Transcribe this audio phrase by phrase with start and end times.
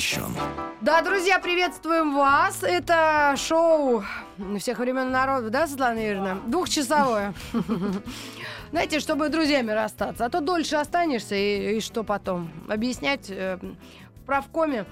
[0.00, 0.34] Воспрещен.
[0.80, 2.62] Да, друзья, приветствуем вас.
[2.62, 4.02] Это шоу
[4.58, 6.38] всех времен народа, да, Светлана Юрьевна?
[6.46, 7.34] Двухчасовое.
[8.70, 10.24] Знаете, чтобы друзьями расстаться.
[10.24, 12.50] А то дольше останешься, и, и что потом?
[12.68, 13.58] Объяснять э,
[14.16, 14.86] в правкоме.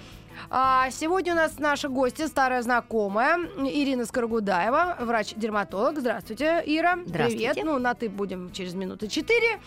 [0.51, 5.99] А сегодня у нас наши гости, старая знакомая Ирина Скорогудаева, врач-дерматолог.
[5.99, 6.99] Здравствуйте, Ира.
[7.05, 7.51] Здравствуйте.
[7.53, 7.67] Привет.
[7.67, 9.61] Ну, на ты будем через минуты четыре.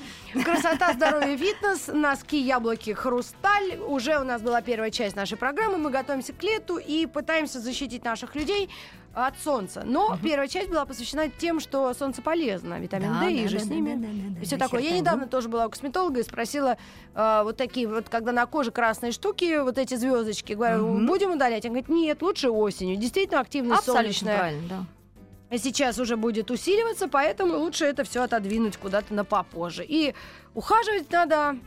[0.43, 3.79] Красота, здоровье, фитнес, носки, яблоки, хрусталь.
[3.87, 5.77] Уже у нас была первая часть нашей программы.
[5.77, 8.69] Мы готовимся к лету и пытаемся защитить наших людей
[9.13, 9.83] от солнца.
[9.85, 13.57] Но первая часть была посвящена тем, что солнце полезно, витамин Да, D и да, же
[13.59, 13.95] да, с ними.
[13.95, 14.81] да, да, да, и все да, такое.
[14.81, 16.77] Я недавно тоже была у косметолога и спросила
[17.13, 21.05] э, вот такие вот, когда на коже красные штуки, вот эти звездочки, говорю, Мгм.
[21.07, 21.65] будем удалять?
[21.65, 22.95] Он говорит, нет, лучше осенью.
[22.95, 24.87] Действительно активность Абсолютно солнечная правильно,
[25.49, 25.57] да.
[25.57, 29.83] сейчас уже будет усиливаться, поэтому лучше это все отодвинуть куда-то на попозже.
[29.85, 30.13] И
[30.53, 31.57] ухаживать надо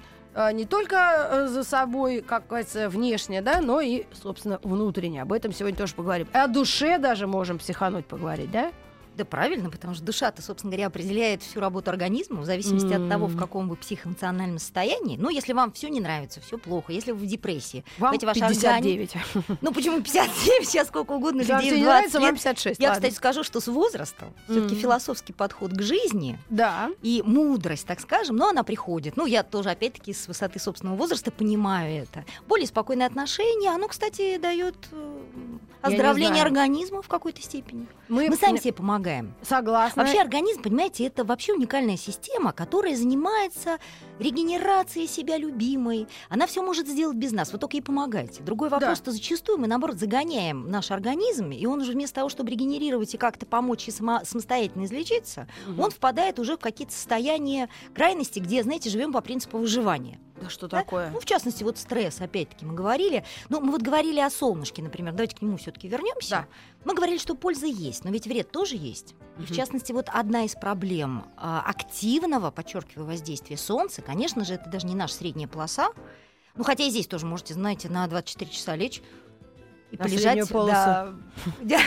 [0.53, 5.23] не только э, за собой, как говорится, внешне, да, но и, собственно, внутренне.
[5.23, 6.27] Об этом сегодня тоже поговорим.
[6.33, 8.73] И о душе даже можем психануть поговорить, да?
[9.17, 13.27] Да, правильно, потому что душа-то, собственно говоря, определяет всю работу организма в зависимости от того,
[13.29, 15.17] в каком вы психоэмоциональном состоянии.
[15.17, 18.35] Ну, если вам все не нравится, все плохо, если вы в депрессии, Вам знаете, ваш
[18.37, 19.15] 59.
[19.61, 22.35] Ну, почему 57, сейчас сколько угодно людей всё в не нравится, 20 вам лет.
[22.43, 22.81] 56.
[22.81, 23.01] Я, ладно.
[23.03, 24.83] кстати, скажу, что с возрастом все-таки Мгм.
[24.83, 26.91] философский подход к жизни Да.
[27.03, 29.17] и мудрость, так скажем, но она приходит.
[29.17, 32.25] Ну, я тоже, опять-таки, с высоты собственного возраста понимаю это.
[32.49, 37.87] Более спокойное отношение, оно, кстати, дает э, оздоровление организма в какой-то степени.
[38.09, 39.04] Мы, Мы сами себе помогаем.
[39.43, 40.03] Согласны.
[40.03, 43.79] Вообще организм, понимаете, это вообще уникальная система, которая занимается
[44.19, 46.07] регенерацией себя любимой.
[46.29, 48.43] Она все может сделать без нас, вы только ей помогаете.
[48.43, 48.79] Другой Да.
[48.79, 53.15] вопрос, что зачастую мы, наоборот, загоняем наш организм, и он уже вместо того, чтобы регенерировать
[53.15, 55.81] и как-то помочь и само- самостоятельно излечиться, Мгм.
[55.81, 60.19] он впадает уже в какие-то состояния крайности, где, знаете, живем по принципу выживания.
[60.45, 60.81] Да что Да?
[60.81, 61.11] такое?
[61.11, 63.25] Ну, в частности, вот стресс, опять-таки, мы говорили.
[63.49, 65.13] Ну, мы вот говорили о солнышке, например.
[65.13, 66.31] Давайте к нему все-таки вернемся.
[66.31, 66.47] Да.
[66.85, 69.15] Мы говорили, что польза есть, но ведь вред тоже есть.
[69.39, 74.69] И в частности, вот одна из проблем а, активного, подчеркиваю, воздействия солнца, конечно же, это
[74.69, 75.89] даже не наша средняя полоса.
[76.57, 79.03] Ну, хотя и здесь тоже можете, знаете, на 24 часа лечь
[79.91, 80.49] и На полежать.
[81.63, 81.81] да,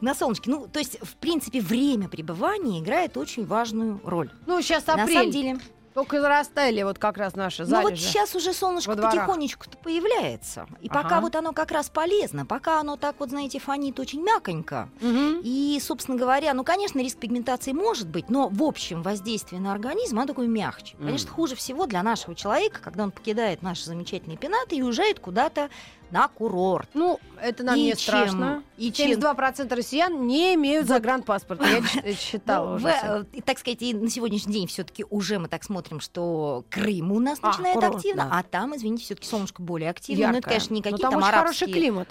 [0.00, 0.50] на солнышке.
[0.50, 4.30] Ну, то есть, в принципе, время пребывания играет очень важную роль.
[4.46, 5.16] Ну, сейчас На апрель.
[5.16, 5.58] самом деле,
[5.94, 8.02] Только зарастали вот как раз наши Ну вот залежи.
[8.02, 10.66] сейчас уже солнышко потихонечку-то появляется.
[10.80, 11.20] И пока Ага.
[11.22, 14.88] вот оно как раз полезно, пока оно так вот, знаете, фонит очень мяконько.
[15.00, 15.40] Мгм.
[15.42, 20.18] И, собственно говоря, ну, конечно, риск пигментации может быть, но в общем воздействие на организм,
[20.18, 20.96] оно такое мягче.
[20.96, 25.70] Конечно, хуже всего для нашего человека, когда он покидает наши замечательные пенаты и уезжает куда-то
[26.10, 26.88] на курорт.
[26.94, 28.62] Ну, это нам И не чем- страшно.
[28.76, 31.64] и чем- 72% россиян не имеют загранпаспорта.
[32.04, 32.88] Я считала Ну, уже.
[32.88, 37.20] э, так сказать, и на сегодняшний день все-таки уже мы так смотрим, что Крым у
[37.20, 40.32] нас А, начинает активно, а там, извините, все-таки солнышко более активно.
[40.32, 41.38] Ну, это, конечно, не Но какие там арабские.
[41.40, 42.08] хороший климат.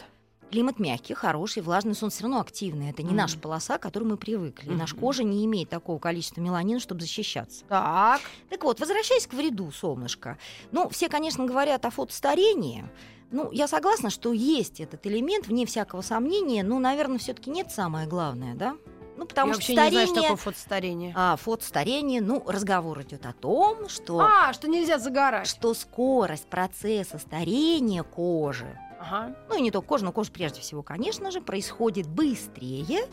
[0.51, 2.89] Климат мягкий, хороший, влажный, солнце все равно активный.
[2.89, 3.17] Это не Мгм.
[3.17, 4.69] наша полоса, к которой мы привыкли.
[4.71, 7.63] И наша кожа не имеет такого количества меланина, чтобы защищаться.
[7.69, 8.21] Так.
[8.49, 10.39] Так вот, возвращаясь к вреду солнышка.
[10.71, 12.83] Ну, все, конечно, говорят о фотостарении.
[13.31, 18.07] Ну, я согласна, что есть этот элемент, вне всякого сомнения, но, наверное, все-таки нет самое
[18.07, 18.75] главное, да?
[19.17, 21.13] Ну, потому Я что вообще не знаю, старение, что такое фотостарение.
[21.15, 25.45] а, фотостарение, ну, разговор идет о том, что, А, что нельзя загорать.
[25.45, 29.35] что скорость процесса старения кожи Ага.
[29.49, 33.07] ну и не только кожа, но кожа прежде всего, конечно же, происходит быстрее,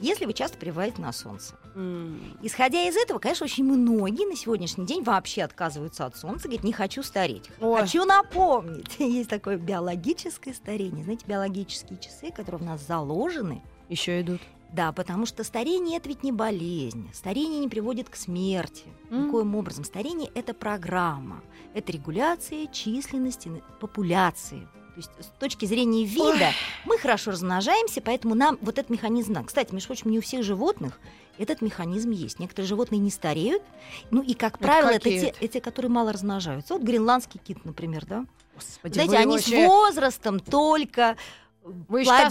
[0.00, 1.54] если вы часто пребываете на солнце.
[1.74, 2.36] М.
[2.42, 6.72] Исходя из этого, конечно, очень многие на сегодняшний день вообще отказываются от солнца, говорят, не
[6.72, 7.50] хочу стареть.
[7.60, 7.80] Ой.
[7.80, 13.62] Хочу напомнить, есть такое биологическое старение, знаете, биологические часы, которые в нас заложены.
[13.88, 14.40] Еще идут.
[14.72, 18.84] Да, потому что старение это ведь не болезнь, старение не приводит к смерти.
[19.10, 19.26] М.
[19.26, 21.42] Никоим образом старение это программа,
[21.74, 24.66] это регуляция численности популяции.
[24.94, 26.50] То есть с точки зрения вида
[26.84, 29.46] мы хорошо размножаемся, поэтому нам вот этот механизм надо.
[29.46, 31.00] Кстати, между прочим, не у всех животных
[31.38, 32.38] этот механизм есть.
[32.38, 33.62] Некоторые животные не стареют,
[34.10, 35.38] ну и, как Это правило, это какие те, это?
[35.44, 36.74] эти, которые мало размножаются.
[36.74, 38.26] Вот гренландский кит, например, да?
[38.54, 41.16] Господи, Знаете, они вообще- с возрастом только
[41.64, 42.28] Вы еще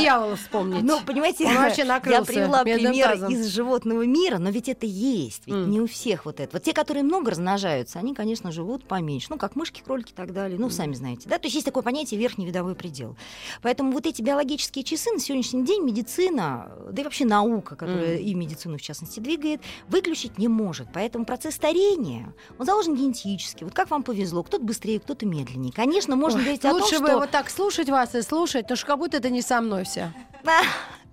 [0.00, 0.82] дьявола вспомните.
[0.84, 3.32] Ну, понимаете, Он вообще я привела пример тазом.
[3.32, 5.70] из животного мира, но ведь это есть, ведь М.
[5.70, 6.50] не у всех вот это.
[6.54, 10.32] Вот те, которые много размножаются, они, конечно, живут поменьше, ну, как мышки, кролики и так
[10.32, 13.16] далее, ну, сами знаете, да, то есть есть такое понятие верхний видовой предел.
[13.60, 18.24] Поэтому вот эти биологические часы на сегодняшний день медицина, да и вообще наука, которая Мгм.
[18.26, 20.88] и медицину, в частности, двигает, выключить не может.
[20.94, 23.64] Поэтому процесс старения, он заложен генетически.
[23.64, 25.72] Вот как вам повезло, кто-то быстрее, кто-то медленнее.
[25.72, 27.04] Конечно, можно Ой, говорить о том, Лучше что...
[27.04, 29.84] бы вот так слушать вас и слушать, потому что как будто это не со мной
[29.84, 30.12] все.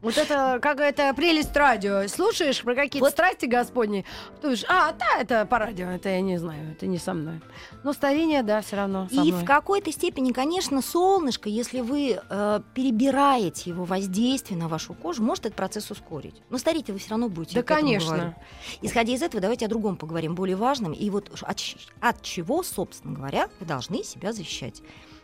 [0.02, 2.08] Вот это какая-то прелесть радио.
[2.08, 3.12] Слушаешь про какие-то Вот.
[3.12, 4.06] страсти господни,
[4.42, 7.42] думаешь, а, да, это по радио, это я не знаю, это не со мной.
[7.84, 9.44] Но старение, да, все равно со И мной.
[9.44, 15.48] в какой-то степени, конечно, солнышко, если вы э, перебираете его воздействие на вашу кожу, может
[15.48, 16.42] этот процесс ускорить.
[16.50, 17.56] Но стареть вы все равно будете.
[17.56, 18.16] Да, конечно.
[18.16, 18.36] говорю.
[18.82, 20.94] Исходя из этого, давайте о другом поговорим, более важном.
[20.94, 21.60] И вот от,
[22.00, 24.82] от чего, собственно говоря, вы должны себя защищать.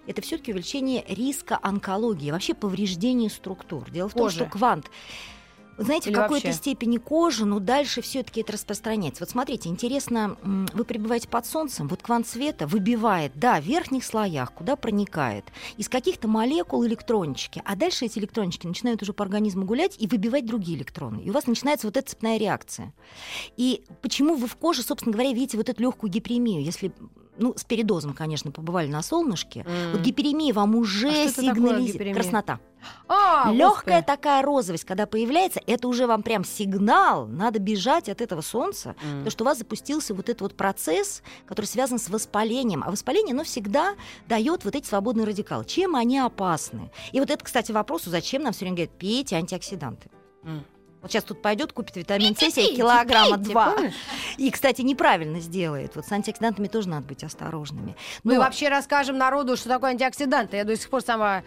[0.07, 3.89] Это все-таки увеличение риска онкологии, вообще повреждения структур.
[3.89, 4.89] Дело в том, что квант
[5.77, 6.57] знаете, Или в какой-то вообще?
[6.57, 9.23] степени кожи, но дальше все-таки это распространяется.
[9.23, 14.53] Вот смотрите, интересно, вы пребываете под солнцем, вот квант света выбивает, да, в верхних слоях,
[14.53, 15.45] куда проникает,
[15.77, 20.45] из каких-то молекул электрончики, а дальше эти электрончики начинают уже по организму гулять и выбивать
[20.45, 21.21] другие электроны.
[21.21, 22.93] И у вас начинается вот эта цепная реакция.
[23.57, 26.93] И почему вы в коже, собственно говоря, видите вот эту легкую гипремию, если
[27.37, 29.91] ну, с передозом, конечно, побывали на солнышке, М.
[29.93, 32.15] вот гиперемия вам уже А это такое сигнализирует.
[32.15, 32.59] Краснота.
[33.07, 34.05] А, Легкая господи.
[34.05, 39.09] такая розовость, когда появляется, это уже вам прям сигнал, надо бежать от этого солнца, М.
[39.19, 42.83] потому что у вас запустился вот этот вот процесс, который связан с воспалением.
[42.85, 43.95] А воспаление, оно всегда
[44.27, 45.65] дает вот эти свободные радикалы.
[45.65, 46.91] Чем они опасны?
[47.11, 50.09] И вот это, кстати, вопрос, зачем нам все время говорят, пейте антиоксиданты.
[50.43, 50.63] М.
[51.05, 53.73] Вот сейчас тут пойдет, купит витамин С себе килограмма пейте, два.
[53.73, 53.93] помнишь?
[54.37, 55.95] И, кстати, неправильно сделает.
[55.95, 57.95] Вот с антиоксидантами тоже надо быть осторожными.
[58.23, 60.57] Мы Но- вообще расскажем народу, что такое антиоксиданты.
[60.57, 61.43] Я до сих пор сама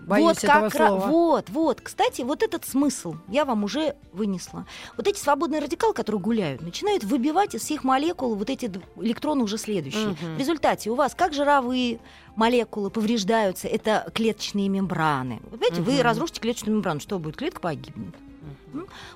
[0.00, 1.06] боюсь вот этого как ра- слова.
[1.06, 1.80] Вот, вот.
[1.82, 4.66] Кстати, вот этот смысл я вам уже вынесла.
[4.96, 9.56] Вот эти свободные радикалы, которые гуляют, начинают выбивать из всех молекул вот эти электроны уже
[9.56, 10.08] следующие.
[10.20, 10.34] Мгм.
[10.34, 12.00] В результате у вас как жировые
[12.34, 15.38] молекулы повреждаются, это клеточные мембраны.
[15.44, 16.02] Вы Понимаете, вы Мгм.
[16.02, 17.36] разрушите клеточную мембрану, что будет?
[17.36, 18.16] Клетка погибнет.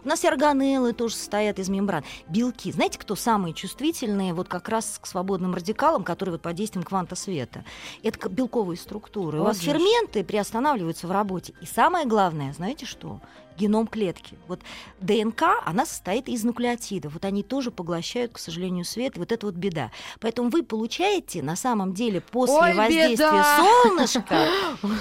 [0.05, 2.05] У нас и органеллы тоже состоят из мембран.
[2.29, 2.73] Белки.
[2.73, 7.15] Знаете, кто самые чувствительные вот как раз к свободным радикалам, которые вот под действием кванта
[7.17, 7.65] света?
[8.03, 9.39] Это белковые структуры.
[9.39, 9.67] У Вот вас же ж.
[9.73, 11.55] ферменты приостанавливаются в работе.
[11.61, 13.21] И самое главное, знаете что?
[13.57, 14.37] Геном клетки.
[14.49, 14.59] Вот
[15.01, 17.13] ДНК, она состоит из нуклеотидов.
[17.13, 19.17] Вот они тоже поглощают, к сожалению, свет.
[19.17, 19.93] Вот это вот беда.
[20.21, 23.57] Поэтому вы получаете на самом деле после Ой, воздействия беда!
[23.85, 24.49] солнышка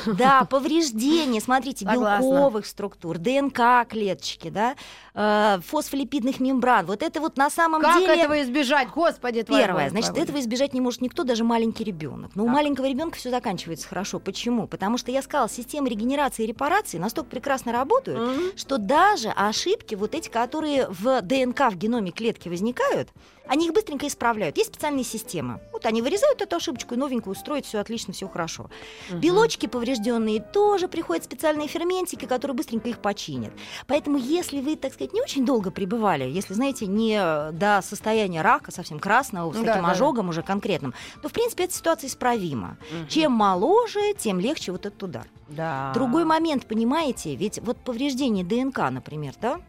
[0.18, 4.76] да, повреждения, смотрите, белковых структур, ДНК клеточки, да,
[5.14, 6.86] э, фосфолипидных мембран.
[6.86, 8.90] Вот это вот на самом Как деле этого избежать?
[8.90, 12.32] Господи, твоя Первое, воля, значит, твоя этого избежать не может никто, даже маленький ребенок.
[12.36, 12.56] Но у Так.
[12.56, 14.20] маленького ребенка все заканчивается хорошо.
[14.20, 14.68] Почему?
[14.68, 18.20] Потому что я сказала, системы регенерации и репарации настолько прекрасно работают.
[18.20, 18.44] Мгм.
[18.56, 23.10] что даже ошибки, вот эти, которые в ДНК в геноме клетки возникают,
[23.46, 24.58] они их быстренько исправляют.
[24.58, 25.60] Есть специальные системы.
[25.74, 28.70] Вот они вырезают эту ошибочку и новенькую устроят, все отлично, все хорошо.
[29.10, 29.20] Мгм.
[29.20, 33.52] Белочки поврежденные тоже приходят специальные ферментики, которые быстренько их починят.
[33.88, 38.42] Поэтому, если вы, так сказать, не очень долго пребывали, если, знаете, не э, до состояния
[38.42, 39.92] рака совсем красного, с Да, таким да, да.
[39.94, 42.78] ожогом уже конкретным, то, в принципе, эта ситуация исправима.
[42.92, 43.08] Мгм.
[43.08, 45.28] Чем моложе, тем легче вот этот удар.
[45.50, 45.92] Да.
[45.94, 49.60] Другой момент, понимаете, ведь вот повреждение ДНК, например, да,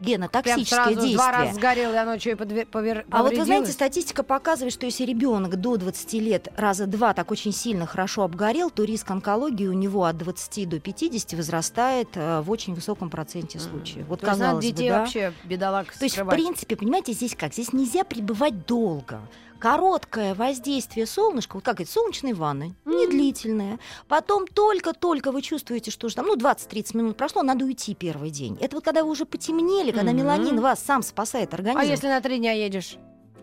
[0.00, 1.14] Прям генотоксическое сразу действие.
[1.16, 4.72] два раза сгорел, и оно что, и подве- повер- А вот вы знаете, статистика показывает,
[4.72, 9.10] что если ребенок до 20 лет раза два так очень сильно хорошо обгорел, то риск
[9.10, 14.06] онкологии у него от 20 до 50 возрастает э, в очень высоком проценте случаев.
[14.08, 15.00] Вот То есть казалось бы, детей да.
[15.00, 16.34] вообще бедолаг То есть, в скрывать.
[16.36, 17.52] принципе, понимаете, здесь как?
[17.52, 19.20] Здесь нельзя пребывать долго.
[19.58, 23.80] Короткое воздействие солнышка, вот как это, солнечной ванны, недлительное.
[24.06, 28.56] Потом только-только вы чувствуете, что уже там, ну, 20-30 минут прошло, надо уйти первый день.
[28.60, 30.20] Это вот когда вы уже потемнели, когда Мгм.
[30.20, 31.78] меланин вас сам спасает организм.
[31.80, 32.98] А если на три дня едешь?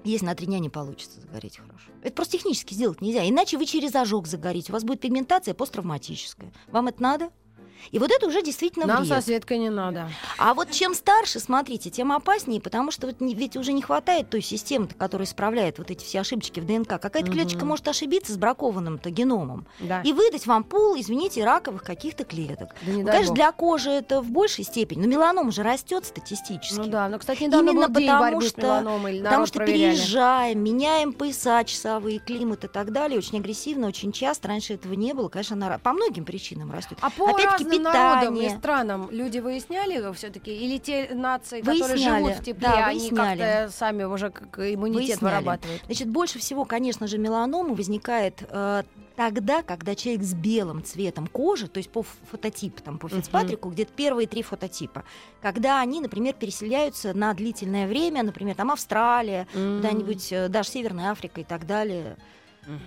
[0.06, 1.92] Если на три дня не получится загореть хорошо.
[2.04, 3.28] Это просто технически сделать нельзя.
[3.28, 4.72] Иначе вы через ожог загорите.
[4.72, 6.54] У вас будет пигментация посттравматическая.
[6.68, 7.30] Вам это надо?
[7.92, 9.10] И вот это уже действительно Нам вред.
[9.10, 10.10] со Светкой не надо.
[10.38, 14.30] А вот чем старше, смотрите, тем опаснее, потому что вот не- ведь уже не хватает
[14.30, 17.00] той системы, которая исправляет вот эти все ошибочки в ДНК.
[17.00, 17.34] Какая-то Мгм.
[17.34, 20.02] клеточка может ошибиться с бракованным-то геномом Да.
[20.02, 22.70] и выдать вам пул, извините, раковых каких-то клеток.
[22.82, 23.36] Да не Ну, конечно, бог.
[23.36, 26.80] для кожи это в большей степени, но меланом же растет статистически.
[26.80, 29.92] Ну да, но, кстати, недавно Именно был день потому что- меланомой, Потому народ что проверяли.
[29.96, 34.48] переезжаем, меняем пояса часовые, климат и так далее, очень агрессивно, очень часто.
[34.48, 36.98] Раньше этого не было, конечно, она по многим причинам растет.
[37.02, 40.52] А по Опять-таки разным народам и странам люди выясняли все-таки?
[40.52, 45.20] Или те нации, которые Выясняли, живут в тепле, да, они как-то сами уже как иммунитет
[45.20, 45.34] Выясняли.
[45.34, 45.82] вырабатывают?
[45.86, 48.84] Значит, больше всего, конечно же, меланома возникает э,
[49.16, 53.10] тогда, когда человек с белым цветом кожи, то есть по фототипу, там, по.
[53.16, 55.04] Фицпатрику, где-то первые три фототипа,
[55.42, 61.42] когда они, например, переселяются на длительное время, например, там Австралия, куда-нибудь, э, даже Северная Африка
[61.42, 62.18] и так далее,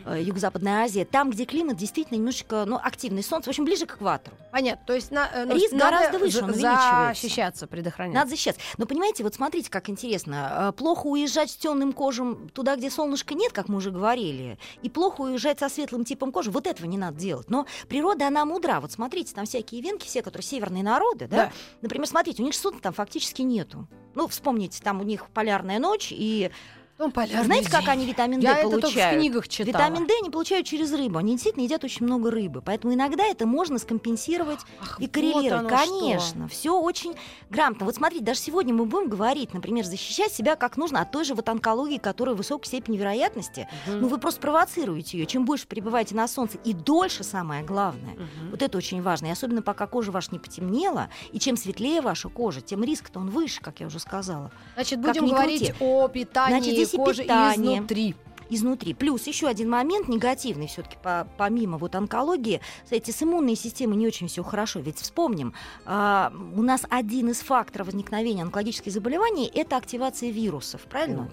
[0.06, 3.97] э, Юго-Западная Азия, там, где климат действительно немножечко, ну, активный солнце, в общем, ближе к
[3.97, 4.37] экватору.
[4.52, 4.85] Понятно.
[4.87, 7.23] То есть на, э, ну, Риск гораздо выше, он увеличивается.
[7.23, 8.18] защищаться, предохраняться.
[8.18, 8.61] Надо защищаться.
[8.76, 10.68] Но понимаете, вот смотрите, как интересно.
[10.68, 14.88] Э, Плохо уезжать с темным кожем туда, где солнышка нет, как мы уже говорили, и
[14.90, 16.50] плохо уезжать со светлым типом кожи.
[16.50, 17.50] Вот этого не надо делать.
[17.50, 18.80] Но природа, она мудра.
[18.80, 21.37] Вот смотрите, там всякие венки, все, которые северные народы, да?
[21.37, 21.52] Да.
[21.82, 23.88] Например, смотрите, у них солнца там фактически нету.
[24.14, 26.50] Ну, вспомните, там у них полярная ночь, и
[26.99, 29.19] Ну, полярный знаете, как они витамин Я D это только в получают?
[29.21, 29.69] книгах читала.
[29.69, 31.19] Витамин D они получают через рыбу.
[31.19, 32.61] Они действительно едят очень много рыбы.
[32.61, 35.69] Поэтому иногда это можно скомпенсировать Ах, и вот коррелировать.
[35.69, 35.69] что.
[35.69, 37.14] Конечно, все очень
[37.50, 37.87] грамотно.
[37.87, 41.35] Вот смотрите, даже сегодня мы будем говорить, например, защищать себя как нужно от той же
[41.35, 43.69] вот онкологии, которая в высокой степени вероятности.
[43.87, 44.00] Мгм.
[44.00, 45.26] Ну, вы просто провоцируете ее.
[45.26, 48.14] Чем больше пребываете на солнце и дольше, самое главное.
[48.14, 48.50] Мгм.
[48.50, 49.26] Вот это очень важно.
[49.26, 53.31] И особенно пока кожа ваша не потемнела, и чем светлее ваша кожа, тем риск-то он
[53.31, 54.50] выше, как я уже сказала.
[54.75, 55.75] Значит, будем говорить крути.
[55.78, 57.78] о питании Значит, здесь и кожи питание.
[57.78, 58.14] изнутри.
[58.50, 58.95] изнутри.
[58.95, 60.97] Плюс еще один момент негативный все-таки
[61.37, 64.80] помимо вот онкологии, знаете, с иммунной системой не очень все хорошо.
[64.80, 65.54] Ведь вспомним,
[65.85, 71.28] а, у нас один из факторов возникновения онкологических заболеваний это активация вирусов, правильно?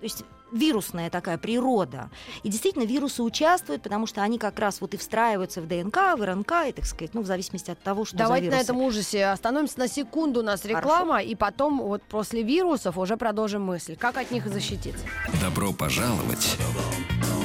[0.00, 2.10] То есть вирусная такая природа.
[2.42, 6.24] И действительно вирусы участвуют, потому что они как раз вот и встраиваются в ДНК, в
[6.24, 9.26] РНК, и, так сказать, ну, в зависимости от того, что Давайте за на этом ужасе
[9.26, 10.40] остановимся на секунду.
[10.40, 13.96] У нас реклама, и потом вот после вирусов уже продолжим мысль.
[13.96, 15.04] Как от них защититься?
[15.40, 16.56] Добро пожаловать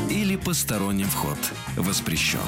[0.09, 1.37] или посторонним вход
[1.75, 2.39] воспрещен.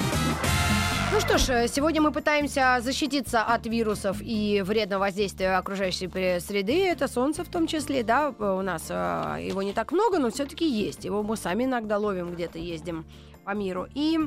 [1.13, 6.09] Ну что ж, э, сегодня мы пытаемся защититься от вирусов и вредного воздействия окружающей
[6.39, 6.85] среды.
[6.87, 10.29] Это солнце в том числе, да, п- у нас э, его не так много, но
[10.29, 11.05] все-таки есть.
[11.05, 13.05] Его мы сами иногда ловим, где-то ездим
[13.45, 13.87] по миру.
[13.93, 14.19] И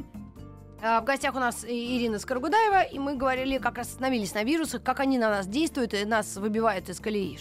[0.80, 4.82] э, в гостях у нас Ирина Скоргудаева, и мы говорили, как раз остановились на вирусах,
[4.82, 7.38] как они на нас действуют и нас выбивают из колеи.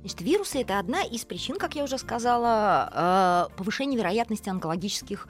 [0.00, 5.26] Значит, вирусы это одна из причин, как я уже сказала, э, повышения вероятности онкологических.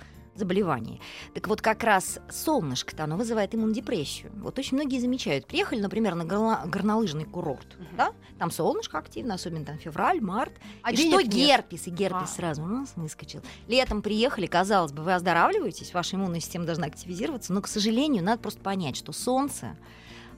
[1.35, 4.30] Так вот, как раз солнышко-то, оно вызывает иммунодепрессию.
[4.37, 5.47] Вот очень многие замечают.
[5.47, 7.97] Приехали, например, на горно- горнолыжный курорт, Мгм.
[7.97, 8.12] да?
[8.38, 10.52] Там солнышко активно, особенно там февраль, март.
[10.83, 11.28] А и что нет.
[11.28, 11.87] герпес?
[11.87, 12.26] И герпес А.
[12.26, 13.40] сразу у нас выскочил.
[13.66, 18.40] Летом приехали, казалось бы, вы оздоравливаетесь, ваша иммунная система должна активизироваться, но, к сожалению, надо
[18.40, 19.76] просто понять, что солнце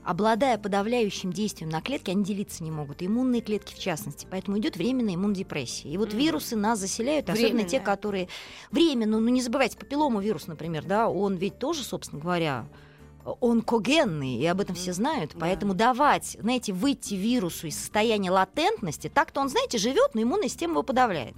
[0.03, 4.27] обладая подавляющим действием на клетки, они делиться не могут, иммунные клетки в частности.
[4.29, 5.91] Поэтому идет временная иммунодепрессия.
[5.91, 6.17] И вот Мгм.
[6.17, 8.27] вирусы нас заселяют, особенно те, которые
[8.71, 12.65] временно, ну не забывайте, папилломовирус, например, да, он ведь тоже, собственно говоря,
[13.39, 15.35] он когенный, и об этом все знают.
[15.39, 20.73] Поэтому давать, знаете, выйти вирусу из состояния латентности, так-то он, знаете, живет, но иммунная система
[20.73, 21.35] его подавляет.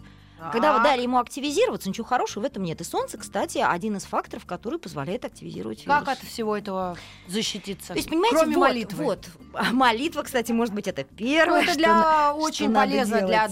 [0.52, 0.84] Когда вы Так.
[0.86, 2.82] дали ему активизироваться, ничего хорошего в этом нет.
[2.82, 6.00] И солнце, кстати, один из факторов, который позволяет активизировать вирус.
[6.00, 6.98] Как от всего этого
[7.28, 7.90] защититься?
[7.90, 9.04] То есть, понимаете, Кроме вот, молитвы.
[9.04, 9.28] вот.
[9.54, 13.18] А молитва, кстати, может быть, это Ну, первое, это что для на- очень что полезно
[13.20, 13.52] для делать.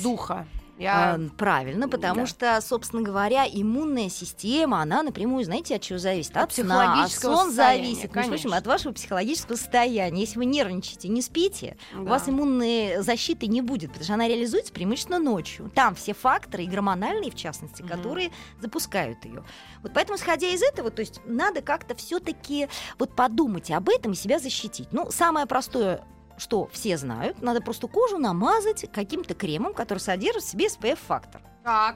[0.87, 1.29] А, Я...
[1.37, 2.25] правильно, потому Да.
[2.27, 6.35] что, собственно говоря, иммунная система, она напрямую, знаете, от чего зависит?
[6.35, 8.57] От От, сна, а сон зависит, между прочим, конечно.
[8.57, 10.21] от вашего психологического состояния.
[10.21, 12.31] Если вы нервничаете, не спите, у вас Да.
[12.31, 15.71] иммунной защиты не будет, потому что она реализуется преимущественно ночью.
[15.75, 17.89] Там все факторы, и гормональные в частности, Мгм.
[17.91, 19.43] которые запускают ее.
[19.83, 22.67] Вот поэтому, исходя из этого, то есть надо как-то все-таки
[22.99, 24.87] вот подумать об этом и себя защитить.
[24.91, 26.03] Ну, самое простое
[26.41, 31.41] что все знают, надо просто кожу намазать каким-то кремом, который содержит в себе SPF-фактор.
[31.63, 31.95] Так,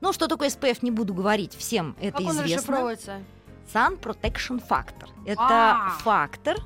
[0.00, 2.56] Ну, что такое SPF, не буду говорить, всем это как он известно.
[2.56, 3.22] расшифровывается?
[3.72, 5.08] Sun Protection Factor.
[5.26, 5.90] Это А.
[6.00, 6.56] фактор,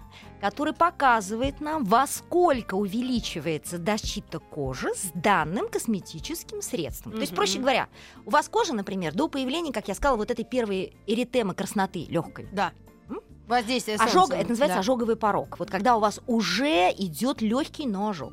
[0.41, 7.13] который показывает нам, во сколько увеличивается защита кожи с данным косметическим средством.
[7.13, 7.89] То есть, проще говоря,
[8.25, 12.49] у вас кожа, например, до появления, как я сказала, вот этой первой эритемы красноты легкой.
[12.53, 12.73] Да.
[13.47, 14.37] Воздействие Ожог, солнца.
[14.37, 14.81] это называется Да.
[14.81, 15.59] ожоговый порог.
[15.59, 18.33] Вот когда у вас уже идет легкий, но ожог.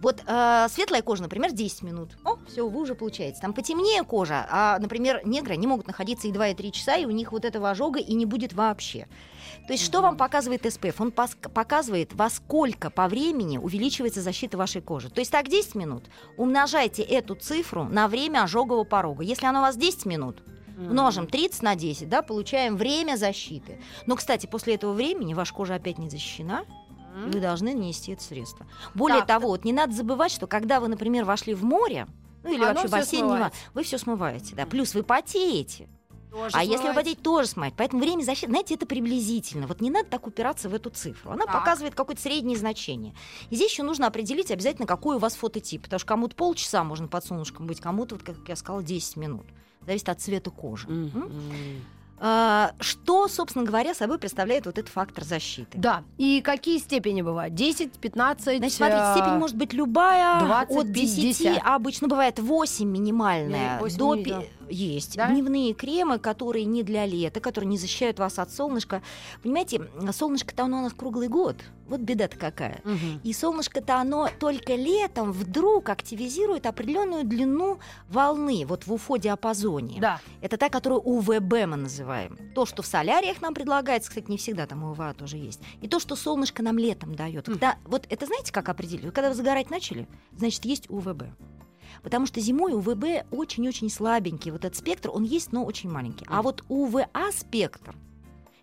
[0.00, 2.16] Вот э, светлая кожа, например, 10 минут.
[2.24, 3.40] О, все, вы уже получаете.
[3.40, 7.04] Там потемнее кожа, а, например, негры не могут находиться и 2, и 3 часа, и
[7.04, 9.08] у них вот этого ожога и не будет вообще.
[9.66, 10.94] То есть что вам показывает SPF?
[11.00, 15.10] Он пос- показывает, во сколько по времени увеличивается защита вашей кожи.
[15.10, 16.04] То есть так 10 минут.
[16.36, 19.24] Умножайте эту цифру на время ожогового порога.
[19.24, 20.44] Если оно у вас 10 минут,
[20.78, 20.92] Мгм.
[20.92, 23.80] Множим 30 на 10, да, получаем время защиты.
[24.06, 26.64] Но, кстати, после этого времени ваша кожа опять не защищена,
[27.26, 28.64] и вы должны нанести это средство.
[28.94, 32.06] Более Так, того, вот не надо забывать, что когда вы, например, вошли в море,
[32.44, 34.66] ну или Оно вообще всё бассейн, вы все смываете, да.
[34.66, 35.88] Плюс вы потеете.
[36.30, 37.74] Тоже А если вы потеете, тоже смывать.
[37.76, 39.66] Поэтому время защиты, знаете, это приблизительно.
[39.66, 41.32] Вот не надо так упираться в эту цифру.
[41.32, 41.54] Она Так.
[41.54, 43.14] показывает какое-то среднее значение.
[43.50, 45.82] И здесь еще нужно определить обязательно, какой у вас фототип.
[45.84, 49.46] Потому что кому-то полчаса можно под солнышком быть, кому-то, вот, как я сказала, 10 минут.
[49.88, 50.86] Зависит от цвета кожи.
[50.86, 51.32] Мгм.
[52.18, 55.78] А, что, собственно говоря, собой представляет вот этот фактор защиты?
[55.78, 56.02] Да.
[56.18, 57.54] И какие степени бывают?
[57.54, 58.58] 10, 15?
[58.58, 61.62] Значит, смотрите, степень может быть любая, 20, от 10, 50.
[61.64, 64.44] а обычно бывает 8 минимальная, Я 8 до.
[64.70, 65.16] Есть.
[65.16, 65.28] Да?
[65.28, 69.02] Дневные кремы, которые не для лета, которые не защищают вас от солнышка.
[69.42, 71.56] Понимаете, солнышко-то оно у нас круглый год.
[71.86, 72.82] Вот беда-то какая.
[72.84, 73.20] Мгм.
[73.24, 77.78] И солнышко-то оно только летом вдруг активизирует определенную длину
[78.10, 79.98] волны вот в уфо-диапазоне.
[79.98, 80.20] Да.
[80.42, 82.38] Это та, которую УВБ мы называем.
[82.54, 85.60] То, что в соляриях нам предлагается, кстати, не всегда там УВА тоже есть.
[85.80, 87.46] И то, что солнышко нам летом дает.
[87.46, 89.12] Когда, вот это знаете, как определить?
[89.14, 90.06] Когда вы загорать начали,
[90.36, 91.24] значит, есть УВБ.
[92.02, 94.50] Потому что зимой УВБ очень-очень слабенький.
[94.50, 96.26] Вот этот спектр, он есть, но очень маленький.
[96.28, 97.94] А вот УВА спектр,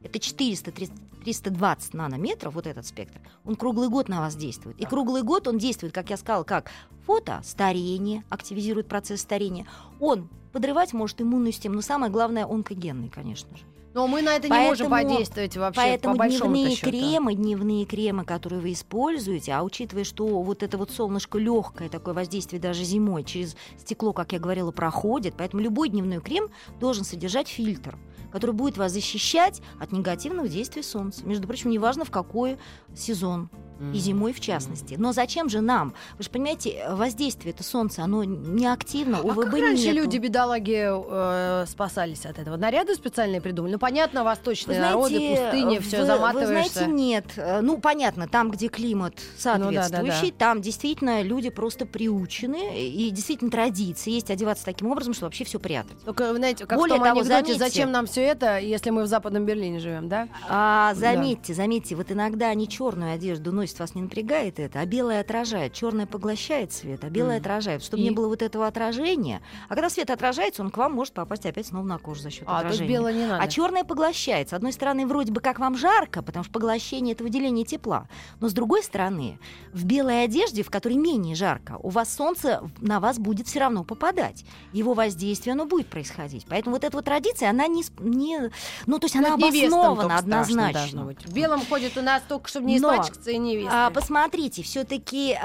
[0.01, 4.79] это 400-320 нанометров, вот этот спектр, он круглый год на вас действует.
[4.79, 6.71] И круглый год он действует, как я сказала, как
[7.05, 9.65] фото, старение, активизирует процесс старения.
[9.99, 13.63] Он подрывать может иммунную систему, но самое главное, онкогенный, конечно же.
[13.95, 16.89] Но мы на это не Поэтому- можем подействовать вообще Поэтому по большому дневные счету.
[16.89, 22.13] кремы, дневные кремы, которые вы используете, а учитывая, что вот это вот солнышко легкое такое
[22.13, 26.49] воздействие даже зимой через стекло, как я говорила, проходит, поэтому любой дневной крем
[26.81, 27.97] должен содержать фильтр,
[28.33, 31.25] который будет вас защищать от негативного действия солнца.
[31.25, 32.57] Между прочим, неважно в какой
[32.93, 33.49] сезон.
[33.93, 34.95] И зимой в частности.
[34.97, 35.93] Но зачем же нам?
[36.17, 39.97] Вы же понимаете, воздействие это солнца, оно не активно, А как раньше нету.
[39.97, 42.55] люди, бедолаги, э, спасались от этого?
[42.57, 43.73] Наряды специальные придумали?
[43.73, 46.63] Ну, понятно, Вы восточные знаете, народы, пустыни, все заматываешься.
[46.63, 47.25] Вы знаете, нет.
[47.61, 50.35] Ну, понятно, там, где климат соответствующий, да.
[50.37, 55.59] там действительно люди просто приучены, и действительно традиции есть одеваться таким образом, что вообще все
[55.59, 55.97] прятать.
[56.05, 58.89] Только, вы знаете, как Более в том того, анекдоте, заметьте- зачем нам все это, если
[58.89, 60.27] мы в Западном Берлине живем, да?
[60.49, 60.99] А Да.
[60.99, 65.73] заметьте, заметьте, вот иногда они черную одежду носят, вас не напрягает это, а белая отражает.
[65.73, 67.41] Черная поглощает свет, а белая Мгм.
[67.45, 67.83] отражает.
[67.83, 68.05] Чтобы И?
[68.05, 69.41] не было вот этого отражения.
[69.67, 72.43] А когда свет отражается, он к вам может попасть опять снова на кожу за счет
[72.47, 72.89] А, отражения.
[72.89, 73.41] белое не надо.
[73.43, 74.49] А черное поглощает.
[74.49, 78.07] С одной стороны, вроде бы как вам жарко, потому что поглощение это выделение тепла.
[78.39, 79.39] Но с другой стороны,
[79.73, 83.83] в белой одежде, в которой менее жарко, у вас солнце на вас будет все равно
[83.83, 84.45] попадать.
[84.73, 86.45] Его воздействие, оно будет происходить.
[86.49, 87.83] Поэтому вот эта вот традиция, она не...
[87.99, 88.51] не
[88.85, 91.03] ну, то есть Ну, она обоснована однозначно.
[91.05, 91.25] быть.
[91.25, 93.77] В белом ходит у нас только, чтобы не Но, испачкаться и невесты.
[93.77, 95.37] А, посмотрите, все-таки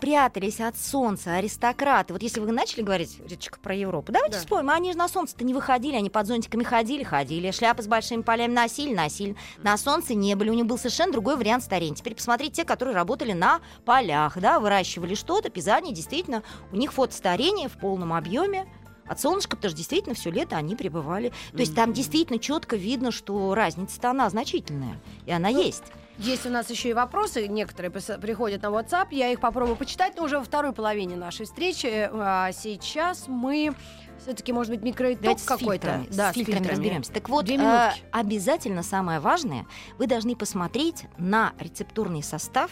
[0.00, 2.12] прятались от солнца аристократы.
[2.12, 4.40] Вот если вы начали говорить, Риточка, про Европу, давайте Да.
[4.40, 4.70] вспомним.
[4.70, 8.52] Они же на солнце-то не выходили, они под зонтиками ходили, ходили, шляпы с большими полями
[8.52, 9.36] носили, носили.
[9.58, 11.94] На солнце не были, у них был совершенно другой вариант старения.
[11.96, 17.68] Теперь посмотрите те, которые работали на полях, да, выращивали что-то, пизани, действительно, у них фотостарение
[17.68, 18.66] в полном объеме.
[19.08, 21.32] От солнышка, потому что действительно все лето они пребывали.
[21.52, 25.00] То есть там действительно четко видно, что разница-то она значительная.
[25.26, 25.84] И она Ну, есть.
[26.18, 30.24] Есть у нас еще и вопросы, некоторые приходят на WhatsApp, я их попробую почитать, но
[30.24, 32.08] уже во второй половине нашей встречи.
[32.12, 33.74] А сейчас мы
[34.18, 36.04] все-таки, может быть, микроитог с какой-то.
[36.10, 37.12] Да, с фильтрами разберемся.
[37.12, 39.66] Так вот, э, обязательно самое важное,
[39.98, 42.70] вы должны посмотреть на рецептурный состав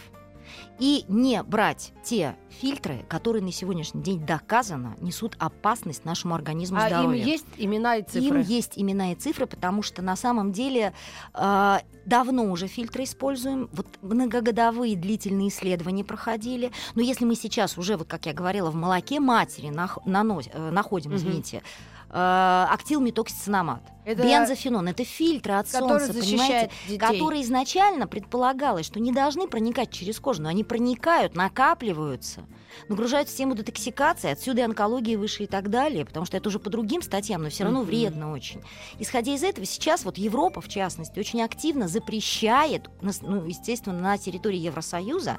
[0.79, 6.83] и не брать те фильтры, которые на сегодняшний день доказано несут опасность нашему организму А
[6.83, 7.25] им здоровью.
[7.25, 8.41] есть имена и цифры?
[8.41, 10.93] Им есть имена и цифры, потому что на самом деле
[11.35, 16.73] э, давно уже фильтры используем, вот многогодовые длительные исследования проходили.
[16.95, 20.71] Но если мы сейчас уже, вот как я говорила, в молоке матери нах- нанос- э,
[20.71, 21.19] находим, Мгм.
[21.19, 21.63] извините,
[22.11, 26.71] э, актилметоксицинамат, Это бензофенон, это фильтры от который солнца, понимаете?
[26.87, 26.99] детей.
[26.99, 32.45] которые изначально предполагалось, что не должны проникать через кожу, но они проникают, накапливаются,
[32.89, 36.71] нагружают систему детоксикации, отсюда и онкология выше и так далее, потому что это уже по
[36.71, 37.89] другим статьям, но все равно Мгм.
[37.89, 38.63] вредно очень.
[38.99, 44.59] Исходя из этого, сейчас вот Европа, в частности, очень активно запрещает, ну, естественно, на территории
[44.59, 45.39] Евросоюза,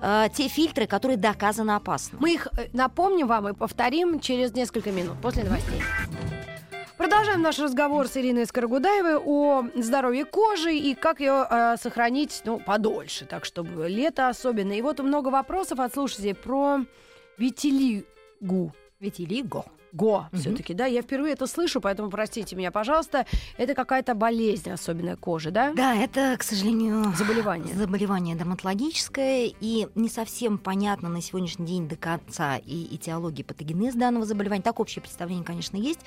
[0.00, 2.18] э, те фильтры, которые доказано опасны.
[2.20, 5.82] Мы их э, напомним вам и повторим через несколько минут после новостей.
[6.98, 12.58] Продолжаем наш разговор с Ириной Скорогудаевой о здоровье кожи и как ее э, сохранить ну,
[12.58, 14.72] подольше, так чтобы лето особенно.
[14.72, 16.80] И вот много вопросов от слушателей про
[17.38, 18.72] витилигу.
[18.98, 19.64] Витилиго.
[19.92, 20.40] Го, Мгм.
[20.40, 23.24] все-таки, да, я впервые это слышу, поэтому простите меня, пожалуйста.
[23.56, 25.72] Это какая-то болезнь особенная кожи, да?
[25.72, 27.74] Да, это, к сожалению, Заболевание.
[27.74, 34.26] Заболевание дерматологическое, и не совсем понятно на сегодняшний день до конца и этиология патогенез данного
[34.26, 34.62] заболевания.
[34.62, 36.00] Так общее представление, конечно, есть,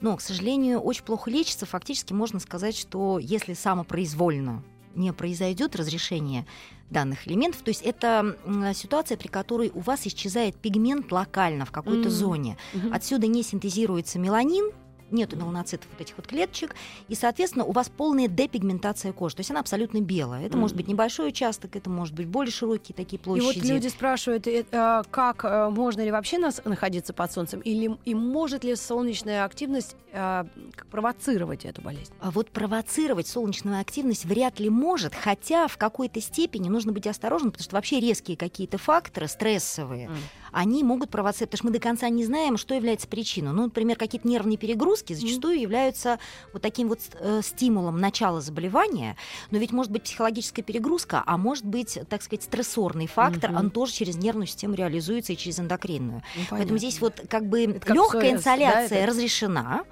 [0.00, 1.66] но, к сожалению, очень плохо лечится.
[1.66, 4.62] Фактически можно сказать, что если самопроизвольно
[4.94, 6.46] не произойдет разрешение
[6.90, 8.36] данных элементов, то есть это
[8.74, 12.10] ситуация, при которой у вас исчезает пигмент локально в какой-то Мгм.
[12.10, 12.56] зоне.
[12.92, 14.72] Отсюда не синтезируется меланин,
[15.12, 16.74] нету меланоцитов вот этих вот клеточек,
[17.08, 20.46] и, соответственно, у вас полная депигментация кожи, то есть она абсолютно белая.
[20.46, 23.58] Это может быть небольшой участок, это может быть более широкие такие И площади.
[23.58, 27.96] вот люди спрашивают, э, э, как э, можно ли вообще нас находиться под солнцем, или
[28.04, 32.12] и может ли солнечная активность как провоцировать эту болезнь?
[32.20, 37.52] А вот провоцировать солнечную активность вряд ли может, хотя в какой-то степени нужно быть осторожным,
[37.52, 40.18] потому что вообще резкие какие-то факторы стрессовые, Мгм.
[40.52, 43.52] Они могут провоцировать, потому что мы до конца не знаем, что является причиной.
[43.52, 46.18] Ну, например, какие-то нервные перегрузки зачастую являются
[46.52, 49.16] вот таким вот э, стимулом начала заболевания,
[49.50, 53.58] но ведь может быть психологическая перегрузка, а может быть, так сказать, стрессорный фактор, Мгм.
[53.60, 56.22] он тоже через нервную систему реализуется и через эндокринную.
[56.36, 59.10] Ну, Поэтому здесь вот как бы легкая ПСОС, да, инсоляция это?
[59.10, 59.84] разрешена.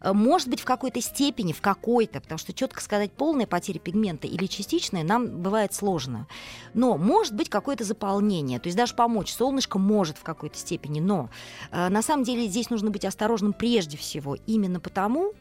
[0.00, 4.26] Э, Может быть, в какой-то степени, в какой-то, потому что четко сказать полная потеря пигмента
[4.26, 6.26] или частичная нам бывает сложно.
[6.74, 11.30] Но может быть какое-то заполнение, то есть даже помочь солнышко может в какой-то степени, но
[11.70, 15.32] э, на самом деле здесь нужно быть осторожным прежде всего именно потому,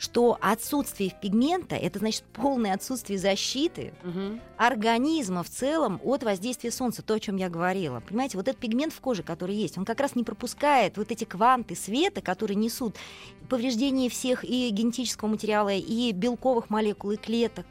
[0.00, 4.40] что отсутствие пигмента это значит полное отсутствие защиты Мгм.
[4.56, 8.00] организма в целом от воздействия солнца, то, о чем я говорила.
[8.00, 11.24] Понимаете, вот этот пигмент в коже, который есть, он как раз не пропускает вот эти
[11.24, 12.96] кванты света, которые несут
[13.50, 17.66] повреждение всех и генетического материала, и белковых молекул, и клеток.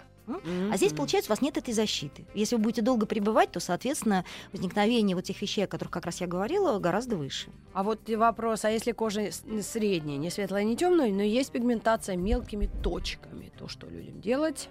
[0.72, 2.26] А здесь, получается, у вас нет этой защиты.
[2.34, 6.22] Если вы будете долго пребывать, то, соответственно, возникновение вот тех вещей, о которых как раз
[6.22, 7.50] я говорила, гораздо выше.
[7.74, 9.30] А вот вопрос, а если кожа
[9.62, 14.70] средняя, не светлая, не темная, но есть пигментация мелкими точками, то что людям делать?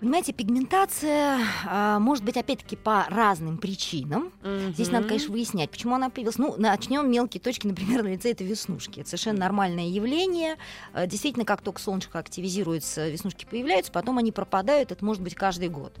[0.00, 4.32] Понимаете, пигментация а, может быть, опять-таки, по разным причинам.
[4.72, 6.38] Здесь надо, конечно, выяснять, почему она появилась.
[6.38, 9.00] Ну, начнем мелкие точки, например, на лице это веснушки.
[9.00, 10.56] Это совершенно нормальное явление.
[10.94, 14.92] Э, Действительно, как только солнышко активизируется, веснушки появляются, потом они пропадают.
[14.92, 15.92] Это может быть каждый год.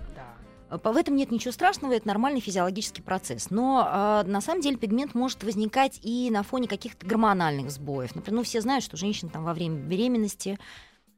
[0.70, 0.78] Да.
[0.78, 3.50] По- В этом нет ничего страшного, это нормальный физиологический процесс.
[3.50, 8.14] Но э, на самом деле пигмент может возникать и на фоне каких-то гормональных сбоев.
[8.14, 10.56] Например, ну, все знают, что женщины там во время беременности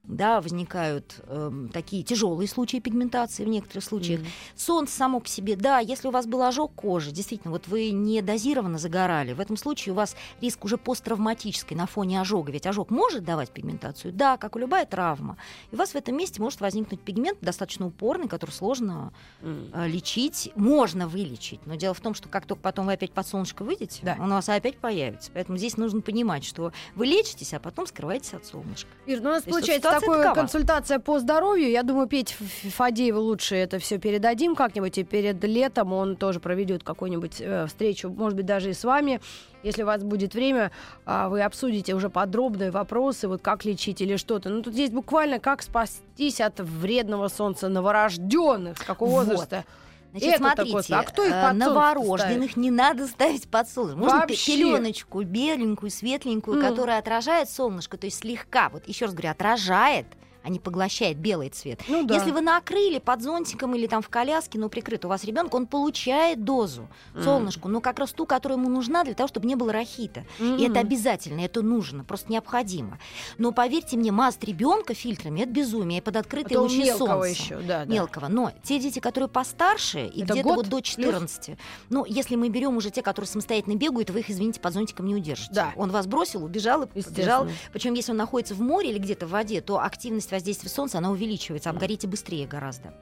[0.04, 4.20] да, возникают эм, такие тяжелые случаи пигментации в некоторых случаях.
[4.56, 8.22] Солнце само по себе, да, если у вас был ожог кожи, действительно, вот вы не
[8.22, 12.90] дозированно загорали, в этом случае у вас риск уже посттравматической на фоне ожога, ведь ожог
[12.90, 15.36] может давать пигментацию, да, как и любая травма.
[15.70, 19.70] И у вас в этом месте может возникнуть пигмент достаточно упорный, который сложно М.
[19.72, 23.26] э, лечить, можно вылечить, но дело в том, что как только потом вы опять под
[23.26, 24.16] солнышко выйдете, Да.
[24.18, 25.30] он у вас опять появится.
[25.32, 28.88] Поэтому здесь нужно понимать, что вы лечитесь, а потом скрываетесь от солнышка.
[29.06, 30.34] Ир, ну у нас То получается такова.
[30.34, 31.70] консультация по здоровью.
[31.70, 32.30] Я думаю, Петь
[32.76, 34.98] Фадееву лучше это все передадим как-нибудь.
[34.98, 39.20] И перед летом он тоже проведет какую-нибудь э, встречу, может быть, даже и с вами.
[39.62, 40.70] Если у вас будет время,
[41.04, 44.48] а, вы обсудите уже подробные вопросы, вот как лечить или что-то.
[44.48, 48.78] Ну, тут есть буквально как спастись от вредного солнца новорожденных.
[48.78, 49.26] С какого Вот.
[49.26, 49.64] возраста?
[50.12, 50.94] Значит, Это-то смотрите.
[50.94, 53.96] А кто их э, под новорожденных не надо ставить под солнце.
[53.96, 54.56] Можно Вообще.
[54.56, 56.68] пеленочку беленькую, светленькую, Мгм.
[56.68, 60.06] которая отражает солнышко, то есть слегка, вот еще раз говорю, отражает,
[60.42, 61.80] а не поглощает белый цвет.
[61.88, 62.14] Ну да.
[62.14, 65.66] Если вы накрыли под зонтиком или там в коляске, но прикрыт у вас ребенок, он
[65.66, 67.22] получает дозу Мгм.
[67.24, 70.24] солнышку, но как раз ту, которая ему нужна для того, чтобы не было рахита.
[70.38, 70.62] И Мгм.
[70.64, 72.98] это обязательно, это нужно, просто необходимо.
[73.38, 77.56] Но поверьте мне, мазать ребенка фильтрами это безумие под открытой А лучи мелкого солнца еще,
[77.60, 77.92] да, да.
[77.92, 78.28] мелкого.
[78.28, 80.82] Но те дети, которые постарше, и где-то вот до плюс?
[80.84, 81.56] 14,
[81.90, 85.14] ну, если мы берем уже те, которые самостоятельно бегают, вы их, извините, под зонтиком не
[85.14, 85.52] удержите.
[85.52, 85.72] Да.
[85.76, 87.48] Он вас бросил, убежал и побежал.
[87.72, 91.10] Причем, если он находится в море или где-то в воде, то активность воздействия солнца, она
[91.10, 92.92] увеличивается, обгорите быстрее гораздо.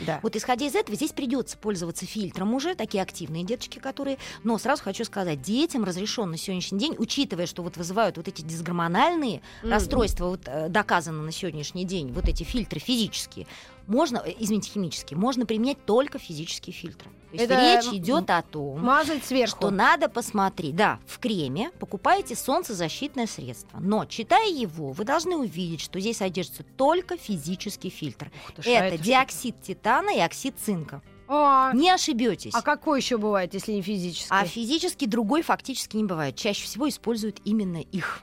[0.00, 0.20] Да.
[0.22, 4.18] Вот исходя из этого, здесь придется пользоваться фильтром уже, такие активные деточки, которые...
[4.42, 8.42] Но сразу хочу сказать, детям разрешен на сегодняшний день, учитывая, что вот вызывают вот эти
[8.42, 13.46] дисгормональные расстройства, вот, э, доказано на сегодняшний день, вот эти фильтры физические,
[13.86, 17.10] можно, э, извините, химические, можно применять только физические фильтры.
[17.30, 19.56] То есть Это, речь идет о том, Мазать сверху.
[19.56, 20.76] что надо посмотреть.
[20.76, 26.62] Да, в креме покупаете солнцезащитное средство, но читая его, вы должны увидеть, что здесь содержится
[26.62, 28.30] только физический фильтр.
[28.46, 31.02] Ух ты а Это что диоксид титана и оксид цинка.
[31.26, 32.52] А, Не ошибетесь.
[32.54, 34.28] а какой еще бывает, если не физически?
[34.30, 36.36] А физически другой фактически не бывает.
[36.36, 38.22] Чаще всего используют именно их.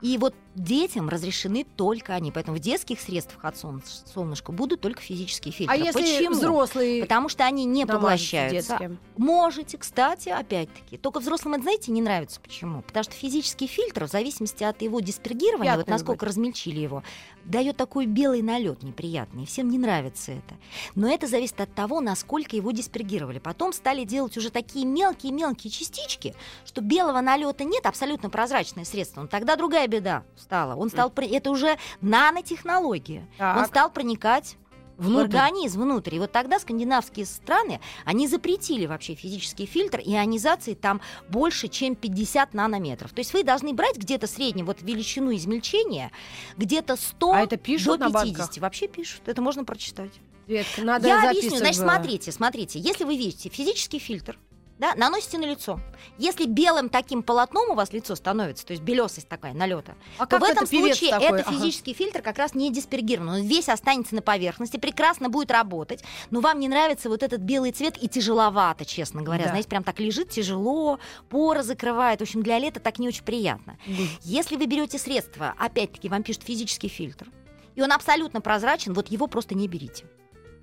[0.00, 2.32] И вот детям разрешены только они.
[2.32, 5.74] Поэтому в детских средствах от солн- солнышка будут только физические фильтры.
[5.74, 6.30] А если Почему?
[6.34, 8.76] взрослый Потому что они не поглощаются.
[8.78, 8.98] детским?
[9.16, 10.96] Можете, кстати, опять-таки.
[10.96, 12.40] Только взрослым, это, знаете, не нравится.
[12.40, 12.82] Почему?
[12.82, 16.28] Потому что физический фильтр, в зависимости от его диспергирования, вот Пятнами насколько будет.
[16.28, 17.02] размельчили его,
[17.44, 19.46] дает такой белый налет неприятный.
[19.46, 20.56] Всем не нравится это.
[20.94, 23.38] Но это зависит от того, насколько его диспергировали.
[23.38, 29.22] Потом стали делать уже такие мелкие-мелкие частички, что белого налета нет, абсолютно прозрачное средство.
[29.22, 30.74] Но тогда другая беда стала.
[30.76, 33.20] Он стал, это уже нанотехнология.
[33.20, 33.66] Он Так.
[33.66, 34.56] стал проникать
[34.96, 35.16] Внутрь.
[35.16, 36.14] в организм внутрь.
[36.16, 41.94] И вот тогда скандинавские страны, они запретили вообще физический фильтр, и ионизации там больше, чем
[41.94, 43.12] 50 нанометров.
[43.12, 46.10] То есть вы должны брать где-то среднюю вот величину измельчения,
[46.56, 48.36] где-то 100 А это пишут до на 50.
[48.38, 48.56] банках?
[48.58, 50.12] Вообще пишут, это можно прочитать.
[50.46, 51.58] Светка, надо Я объясню.
[51.58, 52.78] Значит, смотрите, смотрите.
[52.78, 54.38] Если вы видите физический фильтр,
[54.78, 55.80] да, наносите на лицо.
[56.18, 60.38] Если белым таким полотном у вас лицо становится, то есть белесость такая, налета, А то
[60.38, 61.26] в этом это случае такой?
[61.26, 61.52] это Ага.
[61.52, 63.28] физический фильтр как раз не диспергирован.
[63.28, 67.72] Он весь останется на поверхности, прекрасно будет работать, но вам не нравится вот этот белый
[67.72, 69.44] цвет и тяжеловато, честно говоря.
[69.44, 69.50] Да.
[69.50, 72.20] Знаете, прям так лежит тяжело, поры закрывает.
[72.20, 73.76] В общем, для лета так не очень приятно.
[74.22, 77.26] Если вы берете средство, опять-таки вам пишут физический фильтр,
[77.74, 80.04] и он абсолютно прозрачен, вот его просто не берите.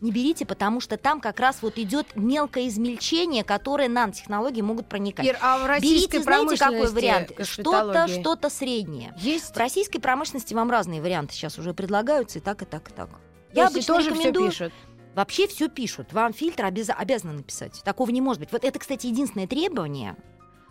[0.01, 5.25] Не берите, потому что там как раз вот идет мелкое измельчение, которое нанотехнологии могут проникать.
[5.25, 7.31] Ир, а в российской Берите, знаете, какой вариант?
[7.43, 9.13] Что-то, что-то среднее.
[9.17, 9.55] Есть?
[9.55, 13.09] В российской промышленности вам разные варианты сейчас уже предлагаются, и так, и так, и так.
[13.09, 13.17] То
[13.53, 14.51] Я обычно тоже рекомендую...
[14.51, 14.73] все пишут.
[15.15, 16.11] Вообще все пишут.
[16.11, 17.81] Вам фильтр обяз- обязаны написать.
[17.85, 18.51] Такого не может быть.
[18.51, 20.17] Вот это, кстати, единственное требование,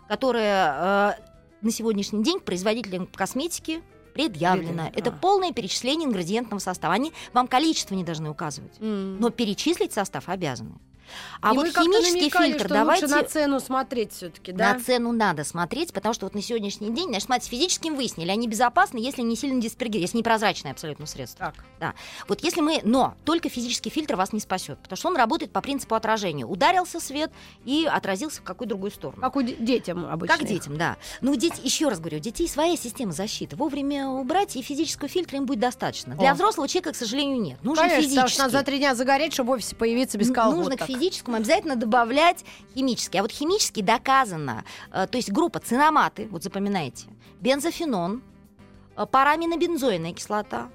[0.07, 1.21] которое э,
[1.61, 3.81] на сегодняшний день к производителям косметики
[4.15, 4.89] предъявлено.
[4.95, 5.13] Это а.
[5.13, 6.93] полное перечисление ингредиентного состава.
[6.93, 8.71] Они вам количество не должны указывать.
[8.79, 9.19] М.
[9.19, 10.71] Но перечислить состав обязаны.
[11.41, 14.73] А И вот химический намекали, фильтр, что давайте лучше на цену смотреть все-таки, да?
[14.73, 18.47] на цену надо смотреть, потому что вот на сегодняшний день, значит, смотрите, физическим выяснили, они
[18.47, 21.53] безопасны, если не сильно диспергируют, если непрозрачное абсолютно средство.
[21.79, 21.95] Так.
[22.27, 25.61] Вот если мы, но только физический фильтр вас не спасет, потому что он работает по
[25.61, 26.45] принципу отражения.
[26.45, 27.31] Ударился свет
[27.65, 29.21] и отразился в какую другую сторону.
[29.21, 30.37] Как у де- детям обычно.
[30.37, 30.97] Как детям, да.
[31.21, 33.55] Ну, дети, еще раз говорю, у детей своя система защиты.
[33.55, 36.15] Вовремя убрать, и физического фильтра им будет достаточно.
[36.15, 36.33] Для О.
[36.33, 37.63] взрослого человека, к сожалению, нет.
[37.63, 38.39] Нужен Конечно, физический.
[38.41, 40.55] надо за три дня загореть, чтобы в офисе появиться без колготок.
[40.57, 42.43] Нужно физическому обязательно добавлять
[42.75, 43.19] химический.
[43.19, 44.63] А вот химический доказано.
[44.91, 47.07] э, То есть группа цинаматы, вот запоминайте,
[47.41, 48.21] бензофенон,
[48.97, 50.69] э, параминобензойная кислота.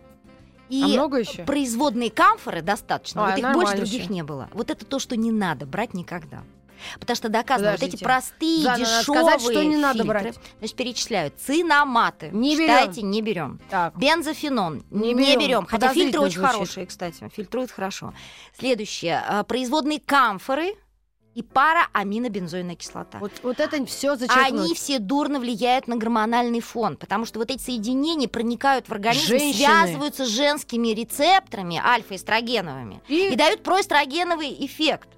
[0.69, 1.43] И А много еще?
[1.45, 3.27] производные камфоры достаточно.
[3.27, 4.13] А, вот их больше других ещё.
[4.13, 4.49] не было.
[4.53, 6.45] Вот это то, что не надо брать никогда.
[6.99, 8.05] Потому что доказано, вот эти Подождите.
[8.05, 10.39] простые, Заново дешевые сказать, что не надо фильтры, брать.
[10.59, 11.35] Значит, перечисляют.
[11.41, 12.31] Цинаматы.
[12.33, 12.69] Не берем.
[12.69, 13.61] Читайте, не берем.
[13.71, 13.97] Так.
[13.99, 15.39] Бензофенон Не не, берем.
[15.41, 15.67] берем.
[15.67, 16.53] Хотя фильтры очень звучит.
[16.53, 17.31] хорошие, кстати.
[17.35, 18.15] Фильтруют хорошо.
[18.59, 19.23] Следующее.
[19.27, 20.75] а, Производные камфоры
[21.35, 23.19] и парааминобензойная кислота.
[23.19, 24.47] Вот, вот это все зачеркнуть.
[24.65, 29.27] Они все дурно влияют на гормональный фон, потому что вот эти соединения проникают в организм,
[29.27, 29.55] Женщины.
[29.55, 35.09] связываются с женскими рецепторами альфа-эстрогеновыми И- и дают проэстрогеновый эффект.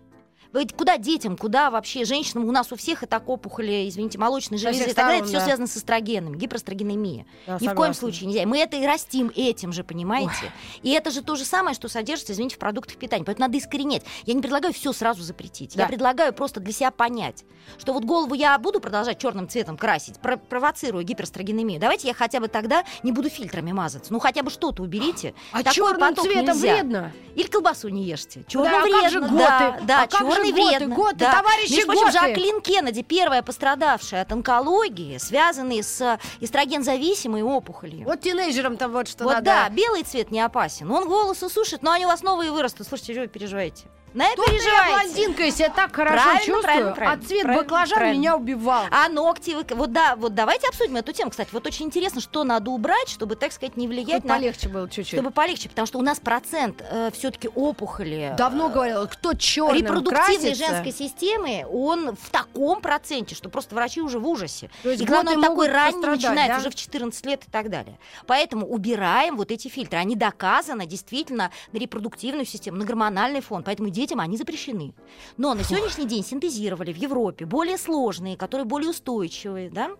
[0.52, 2.44] Вы куда детям, куда вообще женщинам?
[2.46, 5.18] У нас у всех и так опухоли, извините, молочной железы и так далее.
[5.20, 5.44] Это все да.
[5.44, 7.24] связано с эстрогенами, гиперэстрогенемия.
[7.46, 7.94] Да, Ни в коем согласна.
[7.94, 8.46] случае нельзя.
[8.46, 10.52] Мы это и растим этим же, понимаете?
[10.82, 13.24] И это же то же самое, что содержится, извините, в продуктах питания.
[13.24, 14.02] Поэтому надо искоренять.
[14.26, 15.74] Я не предлагаю все сразу запретить.
[15.74, 15.82] Да.
[15.84, 17.44] Я предлагаю просто для себя понять,
[17.78, 21.80] что вот голову я буду продолжать черным цветом красить, про- провоцируя гиперэстрогенемию.
[21.80, 24.12] Давайте я хотя бы тогда не буду фильтрами мазаться.
[24.12, 25.34] Ну хотя бы что-то уберите.
[25.52, 26.74] А Такой черным поток цветом нельзя.
[26.74, 27.12] вредно.
[27.36, 28.44] Или колбасу не ешьте.
[28.48, 29.00] Черным Да, а вредно.
[29.02, 29.34] как же готы?
[29.38, 30.68] Да, да А как готы?
[30.68, 30.94] вредно.
[30.96, 31.32] Готы, да.
[31.32, 32.18] товарищи Между прочим, готы.
[32.18, 38.04] Жаклин Кеннеди, первая пострадавшая от онкологии, связанной с эстрогензависимой опухолью.
[38.04, 39.44] Вот тинейджерам-то вот что Вот надо.
[39.44, 40.90] да, белый цвет не опасен.
[40.90, 42.88] Он волосы сушит, но они у вас новые вырастут.
[42.88, 43.84] Слушайте, что вы переживаете?
[44.14, 47.22] На это Тут я блондинка, я себя так хорошо Правильно, чувствую, правильно, правильно.
[47.24, 48.18] а цвет Правильно, баклажан правильно.
[48.18, 48.84] меня убивал.
[48.90, 51.48] А ногти, вы- вот да, вот давайте обсудим эту тему, кстати.
[51.52, 54.34] Вот очень интересно, что надо убрать, чтобы, так сказать, не влиять Хоть на...
[54.34, 55.18] полегче было чуть-чуть.
[55.18, 56.82] Чтобы полегче, потому что у нас процент
[57.14, 58.34] все-таки опухоли.
[58.36, 64.00] Давно говорила, кто черным репродуктивной красится, женской системы, он в таком проценте, что просто врачи
[64.02, 64.70] уже в ужасе.
[64.82, 66.58] То есть и главное, он такой ранний пострадать, начинает да?
[66.58, 67.98] уже в 14 лет и так далее.
[68.26, 69.98] Поэтому убираем вот эти фильтры.
[69.98, 73.62] Они доказаны действительно на репродуктивную систему, на гормональный фон.
[73.62, 74.94] Поэтому детям они запрещены.
[75.36, 79.90] Но на сегодняшний день синтезировали в Европе более сложные, которые более устойчивые, да,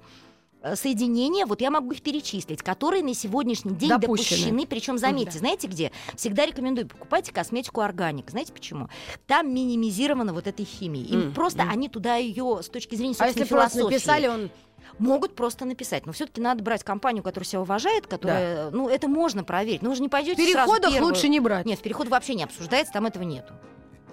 [0.64, 4.38] э, соединения, вот я могу их перечислить, которые на сегодняшний день Допущены.
[4.42, 4.66] допущены.
[4.66, 5.38] Причем, заметьте, Да.
[5.40, 5.90] знаете где?
[6.16, 8.30] Всегда рекомендую, покупайте косметику органик.
[8.30, 8.88] Знаете почему?
[9.26, 11.02] Там минимизировано вот этой химии.
[11.04, 11.70] Им М, просто м.
[11.70, 14.50] они туда ее с точки зрения А если собственной просто философии написали, он...
[14.98, 16.06] могут просто написать.
[16.06, 19.82] Но все-таки надо брать компанию, которая себя уважает, которая, ну, это можно проверить.
[19.82, 21.66] Ну, вы же не пойдете сразу переходах первую- лучше не брать.
[21.66, 23.52] Нет, переход вообще не обсуждается, там этого нету.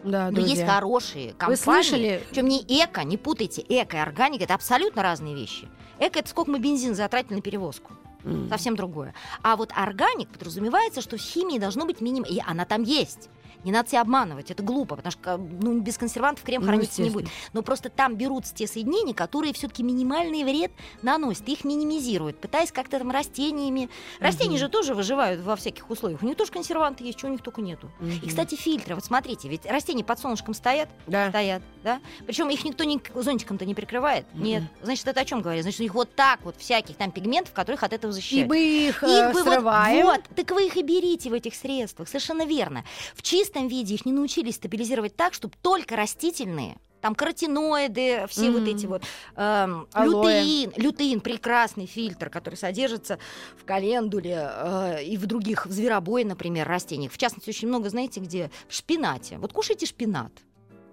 [0.03, 0.67] Да, Но есть друзья.
[0.75, 1.55] хорошие компании.
[1.55, 2.23] слышали?
[2.29, 5.67] Причем не эко, не путайте эко и органика, это абсолютно разные вещи.
[5.99, 7.93] Эко это сколько мы бензин затратили на перевозку.
[8.23, 8.49] М.
[8.49, 9.13] Совсем другое.
[9.43, 12.29] А вот органик подразумевается, что в химии должно быть минимум.
[12.29, 13.29] И она там есть.
[13.63, 17.09] Не надо себя обманывать, это глупо, потому что ну, без консервантов крем Ну, храниться не
[17.09, 17.27] будет.
[17.53, 22.99] Но просто там берутся те соединения, которые все-таки минимальный вред наносят, их минимизируют, пытаясь как-то
[22.99, 23.89] там растениями.
[24.19, 26.23] Растения же тоже выживают во всяких условиях.
[26.23, 27.91] У них тоже консерванты есть, чего у них только нету.
[27.99, 28.27] И, Мгм.
[28.29, 28.95] кстати, фильтры.
[28.95, 31.29] Вот смотрите, ведь растения под солнышком стоят, Да.
[31.29, 31.99] стоят, да?
[32.25, 34.25] Причем их никто не, зонтиком-то не прикрывает.
[34.33, 34.43] Мгм.
[34.43, 34.63] Нет.
[34.81, 35.63] Значит, это о чем говорит?
[35.63, 38.49] Значит, у них вот так вот всяких там пигментов, которых от этого его И защищают.
[38.49, 40.05] мы их, э, Их бы вот- срываем.
[40.05, 42.85] Вот, так вы их и берите в этих средствах, совершенно верно.
[43.15, 48.61] В чистом виде их не научились стабилизировать так, чтобы только растительные, там каротиноиды, все вот
[48.63, 48.75] Мгм.
[48.75, 49.03] эти вот
[49.35, 49.83] Алоэ.
[50.05, 53.19] лютеин, лютеин прекрасный фильтр, который содержится
[53.57, 57.11] в календуле э, и в других в зверобое, например, растениях.
[57.13, 59.37] В частности, очень много, знаете, где в шпинате.
[59.37, 60.31] Вот кушайте шпинат.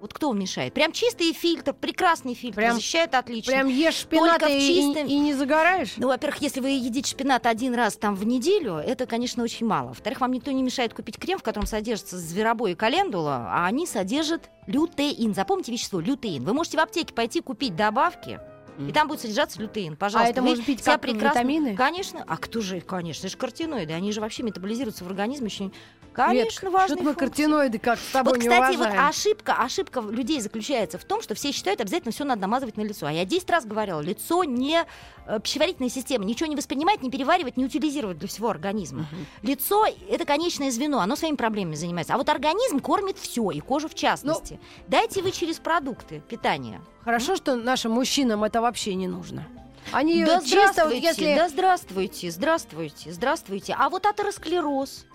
[0.01, 0.75] Вот кто мешает?
[0.75, 3.53] Прям чистый фильтр, прекрасный фильтр, Прям- защищает отлично.
[3.53, 5.95] Прям ешь шпинат Только в и, чистом- и- и не загораешь?
[5.97, 9.89] Ну, во-первых, если вы едите шпинат один раз там в неделю, это, конечно, очень мало.
[9.89, 13.87] Во-вторых, вам никто не мешает купить крем, в котором содержится зверобой и календула, а они
[13.87, 15.35] содержат лютеин.
[15.35, 16.45] Запомните вещество лютеин.
[16.45, 18.39] Вы можете в аптеке пойти купить добавки,
[18.79, 19.97] и там будет содержаться лютеин.
[19.97, 20.29] Пожалуйста.
[20.29, 21.75] а это может быть как прекрасно- витамины?
[21.75, 22.23] Конечно.
[22.29, 23.95] А кто же, конечно, это же картиноиды.
[23.95, 25.73] Они же вообще метаболизируются в организме очень...
[26.17, 27.27] Конечно, важные Что-то мы функции.
[27.27, 29.09] картиноиды как с тобой Вот, не кстати, вот уважаем.
[29.09, 33.07] ошибка, ошибка людей заключается в том, что все считают, обязательно все надо намазывать на лицо.
[33.07, 34.85] А я 10 раз говорила, лицо не
[35.27, 39.07] э, пищеварительная система, ничего не воспринимает, не переваривает, не утилизирует для всего организма.
[39.43, 42.15] Лицо это конечное звено, оно своими проблемами занимается.
[42.15, 44.59] А вот организм кормит все, и кожу в частности.
[44.89, 46.81] Дайте вы через продукты питания.
[47.05, 49.47] Хорошо, что нашим мужчинам это вообще не нужно.
[49.93, 51.35] Они да чисто, вот здравствуйте, если...
[51.37, 53.77] да здравствуйте, здравствуйте, здравствуйте.
[53.79, 55.07] А вот атеросклероз.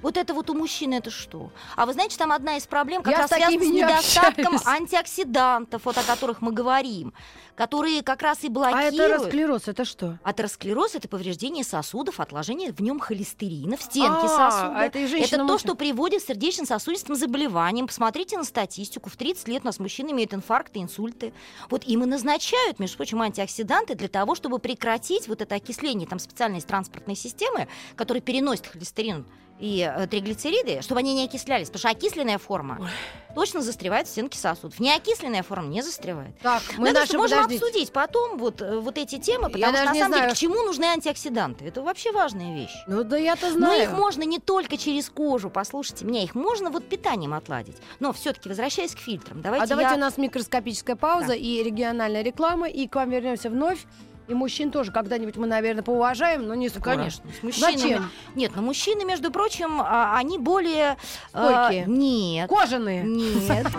[0.00, 1.50] Вот это вот у мужчин это что?
[1.74, 4.66] А вы знаете, там одна из проблем как Я раз связана с не недостатком общаюсь.
[4.66, 7.12] антиоксидантов, вот о которых мы говорим,
[7.56, 8.94] которые как раз и А блокируют.
[8.94, 10.18] это расклероз, это что?
[10.22, 14.72] Атеросклероз это повреждение сосудов, отложение в нем холестерина в стенке А, сосуда.
[14.78, 17.88] а это и это то, что приводит к сердечно-сосудистым заболеваниям.
[17.88, 19.10] Посмотрите на статистику.
[19.10, 21.32] В 30 лет у нас мужчины имеют инфаркты, инсульты.
[21.70, 26.06] Вот им и назначают, между прочим, антиоксиданты для того, чтобы прекратить вот это окисление.
[26.06, 29.26] Там специальные транспортные системы, которые переносят холестерин
[29.58, 31.68] и э, триглицериды, чтобы они не окислялись.
[31.68, 32.90] Потому что окисленная форма
[33.34, 34.80] точно застревает в стенке сосудов.
[34.80, 36.36] Неокисленная форма не застревает.
[36.40, 37.64] Так, Мы наши, можем подождите.
[37.64, 40.34] обсудить потом вот, э, вот эти темы, потому Я что даже на самом знаю, деле
[40.34, 41.64] к чему нужны антиоксиданты?
[41.66, 42.74] Это вообще важная вещь.
[42.86, 43.82] Ну да я-то Но знаю.
[43.82, 47.76] их можно не только через кожу, послушайте меня, их можно вот питанием отладить.
[48.00, 49.96] Но все-таки возвращаясь к фильтрам, давайте, а давайте я...
[49.96, 53.78] у нас микроскопическая пауза и региональная реклама, и к вам вернемся вновь.
[54.28, 56.96] И мужчин тоже когда-нибудь мы, наверное, поуважаем, но не скоро.
[56.96, 57.76] Конечно, с мужчинами.
[57.76, 58.10] Зачем?
[58.34, 60.98] Нет, но мужчины, между прочим, а, они более...
[61.32, 61.84] а, Стойкие.
[61.86, 62.50] Нет.
[62.50, 63.02] Кожаные.
[63.04, 63.66] Нет.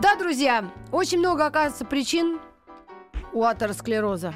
[0.00, 2.40] Да, друзья, очень много, оказывается, причин
[3.32, 4.34] у атеросклероза.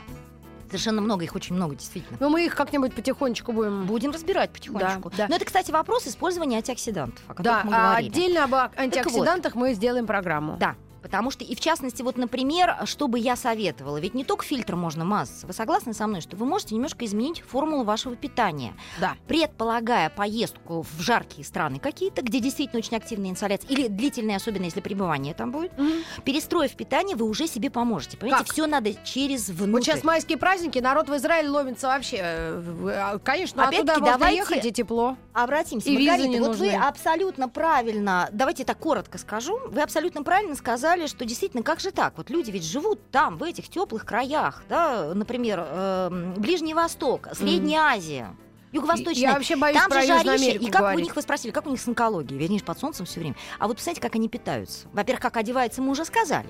[0.66, 2.16] Совершенно много, их очень много, действительно.
[2.20, 3.84] Но мы их как-нибудь потихонечку будем...
[3.86, 5.10] Будем разбирать потихонечку.
[5.10, 5.26] Да, да.
[5.28, 8.08] Но это, кстати, вопрос использования антиоксидантов, о которых Да, мы а говорили.
[8.08, 10.56] отдельно об антиоксидантах мы сделаем программу.
[10.58, 10.76] Да.
[11.06, 14.80] Потому что, и в частности, вот, например, что бы я советовала, ведь не только фильтром
[14.80, 15.46] можно мазаться.
[15.46, 18.74] Вы согласны со мной, что вы можете немножко изменить формулу вашего питания?
[19.00, 19.14] Да.
[19.28, 24.80] Предполагая поездку в жаркие страны какие-то, где действительно очень активная инсоляция, или длительная, особенно если
[24.80, 25.92] пребывание там будет, Мгм.
[26.24, 28.16] перестроив питание, вы уже себе поможете.
[28.16, 29.70] Понимаете, все надо через внутрь.
[29.70, 32.16] Вот сейчас майские праздники, народ в Израиле ломится вообще.
[32.20, 32.62] э,
[32.96, 35.16] а, Конечно, Опять-таки, оттуда можно ехать и тепло.
[35.32, 36.70] Обратимся, И Маргарита, вот нужны.
[36.70, 41.90] вы абсолютно правильно, давайте так коротко скажу, вы абсолютно правильно сказали, что действительно, как же
[41.90, 42.14] так?
[42.16, 47.82] Вот люди ведь живут там, в этих теплых краях, да, например, эм, Ближний Восток, Средняя
[47.82, 48.35] Азия.
[48.72, 49.14] Юго-Восточная.
[49.28, 50.30] Я вообще боюсь Там про же жарище.
[50.30, 51.04] Америку И как у говорить.
[51.04, 52.38] них, вы спросили, как у них с онкологией?
[52.38, 53.37] Вернее, под солнцем все время.
[53.59, 54.87] А вот представляете, как они питаются?
[54.92, 56.48] Во-первых, как одеваются, мы уже сказали.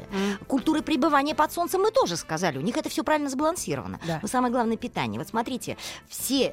[0.48, 2.59] Культуры пребывания под солнцем мы тоже сказали.
[2.59, 4.00] У них это все правильно сбалансировано.
[4.06, 4.18] Да.
[4.22, 5.20] Но самое главное питание.
[5.20, 5.76] Вот смотрите,
[6.09, 6.48] все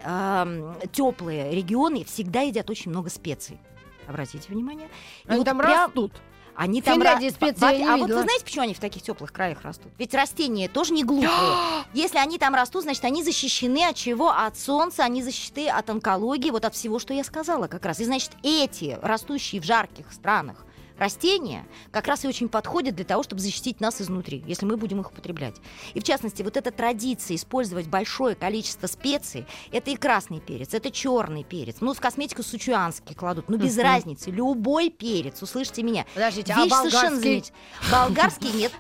[0.92, 3.60] теплые регионы всегда едят очень много специй.
[4.08, 4.90] Обратите внимание.
[5.26, 6.12] И Они вот там прям- растут.
[6.56, 8.80] Они там Финляндии ра- специи во- я не А вот вы знаете, почему они в
[8.80, 9.92] таких теплых краях растут?
[9.98, 11.32] Ведь растения тоже не глупые.
[11.94, 14.30] Если они там растут, значит, они защищены от чего?
[14.30, 18.00] От солнца, они защищены от онкологии, вот от всего, что я сказала как раз.
[18.00, 20.66] И значит, эти растущие в жарких странах
[20.98, 25.02] растения как раз и очень подходят для того, чтобы защитить нас изнутри, если мы будем
[25.02, 25.56] их употреблять.
[25.94, 30.92] И в частности, вот эта традиция использовать большое количество специй, это и красный перец, это
[30.92, 31.78] черный перец.
[31.80, 36.06] Ну, в косметику сучуанский кладут, ну, без разницы, любой перец, услышьте меня.
[36.14, 37.54] Подождите, а Вещь совершенно болгарский?
[37.92, 38.72] Болгарский нет.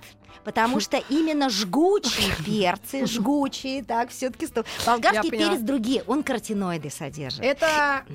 [0.43, 4.47] Потому что именно жгучие перцы, жгучие, так, все-таки
[4.85, 7.41] болгарский перец другие, он каротиноиды содержит.
[7.41, 8.05] Это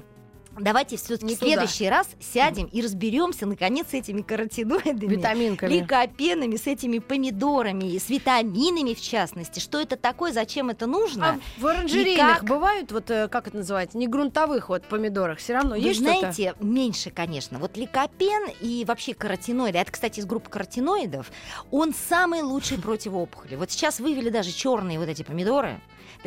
[0.61, 1.91] Давайте все-таки в следующий туда.
[1.91, 5.15] раз сядем и разберемся наконец с этими каротиноидами.
[5.15, 5.73] витаминками.
[5.73, 9.61] Ликопенами, с этими помидорами, с витаминами в частности.
[9.61, 11.29] Что это такое, зачем это нужно?
[11.31, 12.45] А в оранжерейных как?
[12.45, 16.19] бывают, вот э, как это называется, не грунтовых вот помидорах, все равно Вы есть что-то?
[16.21, 17.59] знаете, меньше, конечно.
[17.59, 21.31] Вот ликопен и вообще каротиноиды, это, кстати, из группы каротиноидов,
[21.71, 23.57] он самый лучший противоопухоли.
[23.57, 25.81] Вот сейчас вывели даже черные вот эти помидоры.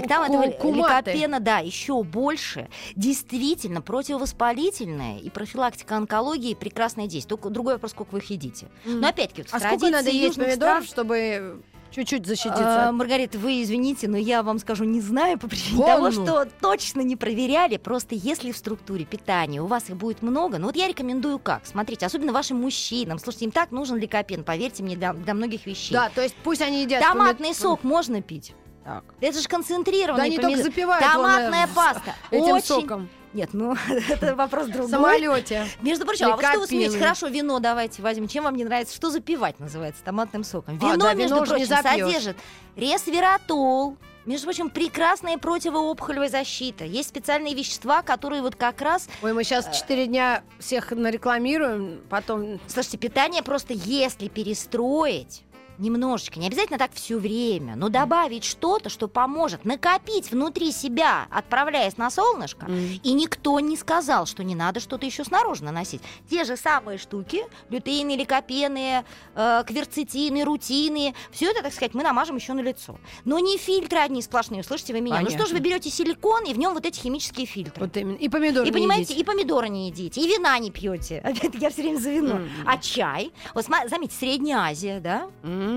[0.08, 1.12] Там Ку- этого куматы.
[1.12, 2.70] ликопена, да, еще больше.
[2.96, 7.30] Действительно, противовоспалительное и профилактика онкологии прекрасное действие.
[7.30, 8.68] Только другой вопрос, сколько вы их едите.
[8.86, 9.02] Мгм.
[9.02, 12.90] Но опять-таки, вот А сколько надо есть помидоров, стран- чтобы чуть-чуть А, защититься.
[12.94, 16.12] Маргарита, вы извините, но я вам скажу, не знаю по причине Вон того, ну.
[16.26, 17.76] что точно не проверяли.
[17.78, 21.66] Просто если в структуре питания у вас их будет много, ну вот я рекомендую как.
[21.66, 23.20] Смотрите, особенно вашим мужчинам.
[23.20, 25.94] Слушайте, им так нужен ликопен, поверьте мне, для, для многих вещей.
[25.94, 27.02] Да, то есть пусть они едят...
[27.04, 28.54] Томатный помид- сок можно пить.
[28.92, 29.04] Так.
[29.22, 30.66] Это же концентрированный Да они только помидор.
[30.66, 32.16] запивают вон, Томатная э, паста.
[32.32, 32.66] этим Очень...
[32.66, 33.10] соком.
[33.34, 33.78] Нет, ну
[34.10, 34.90] это вопрос В другой.
[34.90, 35.66] самолете.
[35.82, 36.98] Между прочим, а вот что вы смеетесь?
[36.98, 38.28] Хорошо, вино давайте возьмем.
[38.28, 38.94] Чем вам не нравится?
[38.94, 40.78] Что запивать называется томатным соком?
[40.82, 42.36] А, Вино, да, между вино прочим, содержит
[42.76, 43.96] ресвератол.
[44.26, 46.84] Между прочим, прекрасная противоопухолевая защита.
[46.84, 49.08] Есть специальные вещества, которые вот как раз...
[49.24, 52.60] Ой, мы сейчас четыре дня всех нарекламируем, потом...
[52.68, 55.44] Слушайте, питание просто если перестроить
[55.82, 61.98] немножечко, не обязательно так все время, но добавить что-то, что поможет накопить внутри себя, отправляясь
[61.98, 62.68] на солнышко,
[63.04, 66.02] И никто не сказал, что не надо что-то еще снаружи наносить.
[66.30, 69.04] Те же самые штуки, лютеины, ликопены,
[69.36, 72.98] э, кверцетины, рутины, все это, так сказать, мы намажем еще на лицо.
[73.26, 75.20] Но не фильтры одни сплошные, слышите вы меня?
[75.22, 75.58] Ну что же Понятно.
[75.58, 77.84] вы берете силикон и в нем вот эти химические фильтры?
[77.86, 78.16] Вот именно.
[78.18, 79.22] И помидоры И не понимаете, едите.
[79.22, 81.20] и помидоры не едите, и вина не пьете.
[81.24, 82.36] Опять я все время за вино.
[82.36, 82.50] М.
[82.66, 83.32] А чай?
[83.56, 85.28] Вот заметьте, Средняя Азия, да?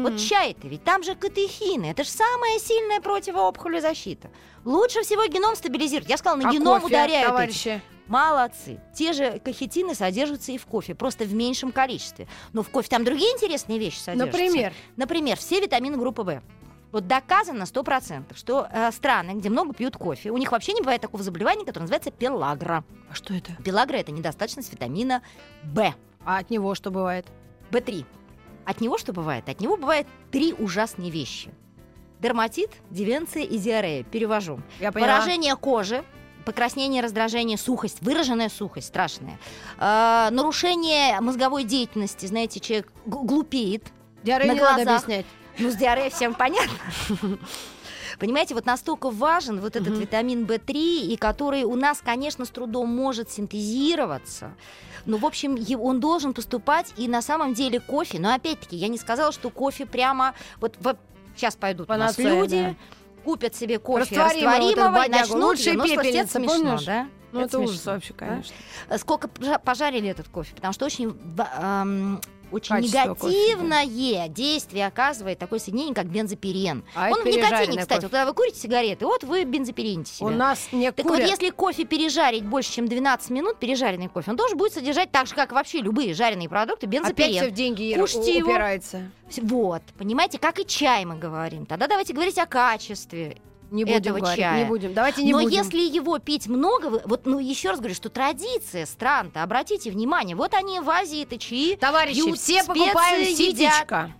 [0.03, 1.87] Вот чай-то ведь там же катехины.
[1.87, 4.31] Это же самая сильная противоопухолевая защита.
[4.65, 6.09] Лучше всего геном стабилизировать.
[6.09, 7.83] Я сказала, на А геном кофе, ударяют эти товарищи?
[8.07, 8.81] Молодцы.
[8.95, 12.29] Те же кахетины содержатся и в кофе, просто в меньшем количестве.
[12.53, 14.39] Но в кофе там другие интересные вещи содержатся.
[14.39, 14.73] Например?
[14.97, 16.43] Например, все витамины группы В.
[16.93, 21.01] Вот доказано 100%, что э, страны, где много пьют кофе, у них вообще не бывает
[21.01, 22.85] такого заболевания, которое называется пелагра.
[23.11, 23.53] А что это?
[23.65, 25.21] Пелагра– это недостаточность витамина
[25.65, 25.93] В.
[26.25, 27.27] А от него что бывает?
[27.73, 28.05] В3.
[28.65, 29.49] От него что бывает?
[29.49, 31.51] От него бывает три ужасные вещи.
[32.21, 34.03] Дерматит, дивенция и диарея.
[34.05, 34.61] Перевожу.
[34.81, 35.13] Я поняла.
[35.15, 36.03] Выражение кожи,
[36.47, 39.39] покраснение, раздражение, сухость, выраженная сухость страшная.
[39.79, 43.85] Э, нарушение мозговой деятельности, знаете, человек глупеет.
[44.23, 45.03] Диарею на не надо глазах.
[45.05, 45.27] объяснять.
[45.59, 46.77] Ну, с диареей всем понятно.
[48.19, 50.01] Понимаете, вот настолько важен вот этот Мгм.
[50.01, 54.55] витамин В3, и который у нас, конечно, с трудом может синтезироваться.
[55.07, 58.99] Но, в общем, он должен поступать, и на самом деле кофе, но опять-таки, я не
[58.99, 60.35] сказала, что кофе прямо...
[60.61, 60.77] Вот,
[61.37, 62.77] сейчас пойдут у нас люди,
[63.25, 65.39] купят себе кофе Растворимый вот этот растворимого, и бодягу.
[65.39, 65.77] начнут.
[65.77, 66.85] Ну, это пепельница, смешно, помнишь?
[66.85, 67.09] да?
[67.33, 68.55] Ну, это, ужас смешно, вообще, конечно.
[68.89, 70.55] Э, Сколько пожа- пожарили этот кофе?
[70.55, 71.19] Потому что очень,
[71.57, 72.21] ам,
[72.55, 76.85] очень Качество кофе, негативное действие оказывает такое соединение, как бензопирен.
[76.95, 77.87] А Он в никотине, кстати.
[77.89, 77.95] кофе.
[77.95, 80.27] Вот когда вы курите сигареты, вот вы бензопирените себя.
[80.27, 81.21] У нас не Так курят.
[81.23, 85.27] вот, если кофе пережарить больше, чем 12 минут, пережаренный кофе, он тоже будет содержать, так
[85.27, 87.51] же, как вообще любые жареные продукты, Опять все бензопирен.
[87.51, 88.51] в деньги Кушайте его.
[88.51, 89.11] упирается.
[89.43, 91.67] Вот, понимаете, как и чай мы говорим.
[91.67, 93.37] Тогда давайте говорить о качестве.
[93.71, 94.63] Не будем Этого говорить, чая.
[94.63, 94.95] не будем.
[94.95, 95.51] Давайте не Но будем.
[95.59, 100.55] если его пить много, вот, ну, еще раз говорю, что традиция стран-то, обратите внимание, вот
[100.55, 103.37] они в Азии это чаи, Товарищи, пьют, все едят.
[103.37, 104.13] ситечко.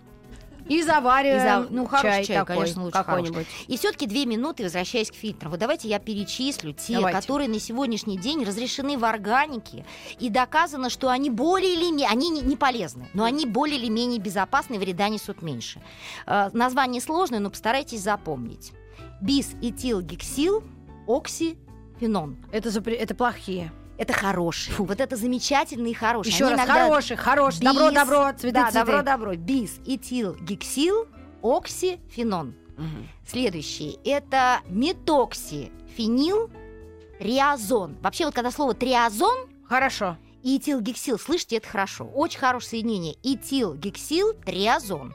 [0.67, 3.45] И завариваем И за- ну, хороший чай, такой, конечно, лучше какой-нибудь.
[3.67, 5.51] И все-таки две минуты, возвращаясь к фильтрам.
[5.51, 7.19] Вот давайте я перечислю те, Давайте.
[7.19, 9.85] которые на сегодняшний день разрешены в органике.
[10.19, 13.89] И доказано, что они более или менее, они не, не полезны, но они более или
[13.89, 15.83] менее безопасны, вреда несут меньше.
[16.25, 18.71] Э, название сложное, но постарайтесь запомнить.
[19.21, 20.63] Бис-этилгексил,
[21.07, 22.37] оксифенон.
[22.51, 23.71] Это, запре- это плохие.
[23.97, 24.75] Это хорошие.
[24.77, 26.33] Вот это замечательные и хорошие.
[26.33, 26.83] Еще Они раз, иногда-
[27.15, 27.61] хороший.
[27.61, 28.85] Добро, Бис- добро, цветы, да, цветы.
[28.85, 29.35] добро, добро.
[29.35, 31.07] Бис, этил, гексил,
[31.41, 32.55] оксифенон.
[32.77, 33.07] Мгм.
[33.25, 36.49] Следующий это метокси, фенил,
[37.19, 37.95] триазон.
[38.01, 40.17] Вообще вот когда слово триазон Хорошо.
[40.43, 42.03] и этилгексил, слышите, это хорошо.
[42.03, 43.15] Очень хорошее соединение.
[43.23, 45.13] Этилгексил, триазон.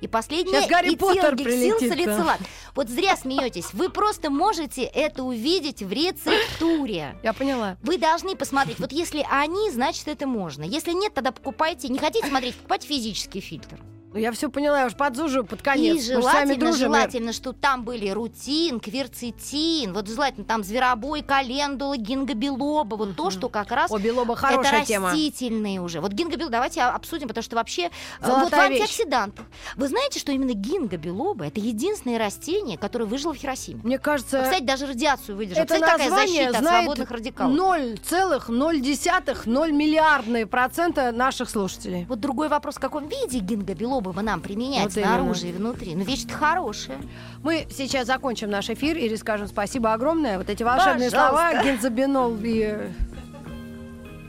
[0.00, 1.96] И последнее Сейчас Гарри Поттер прилетит, да.
[1.96, 2.40] салицилат.
[2.74, 3.72] Вот зря смеетесь.
[3.72, 7.18] Вы просто можете это увидеть в рецептуре.
[7.22, 7.76] Я поняла.
[7.82, 8.78] Вы должны посмотреть.
[8.78, 10.62] Вот если они, значит, это можно.
[10.62, 11.88] Если нет, тогда покупайте.
[11.88, 13.78] Не хотите смотреть, покупайте физический фильтр.
[14.18, 15.96] Ну, я все поняла, я уж подзуживаю под конец.
[15.96, 22.96] И желательно, дружим, желательно, что там были рутин, кверцетин, вот желательно там зверобой, календула, гингобилоба,
[22.96, 25.10] вот то, что как раз О, белоба хорошая это тема.
[25.10, 26.00] растительные уже.
[26.00, 27.90] Вот гингобилоба давайте обсудим, потому что вообще
[28.20, 29.46] э, Золотая вот в антиоксидантах.
[29.76, 33.82] Вы знаете, что именно гингобилоба это единственное растение, которое выжило в Хиросиме?
[33.84, 35.62] Мне кажется, Кстати, даже радиацию выдержало.
[35.62, 37.56] это Кстати, такая название защита от знает свободных радикалов.
[37.56, 42.04] 0,0 миллиардные процента наших слушателей.
[42.08, 45.94] Вот другой вопрос, в каком виде гингобилобы бы нам применять Вот снаружи и внутри.
[45.94, 46.98] Ну, вещь-то хорошая.
[47.42, 50.38] Мы сейчас закончим наш эфир и скажем спасибо огромное.
[50.38, 51.50] Вот эти волшебные Пожалуйста.
[51.50, 52.90] слова, гензобинол и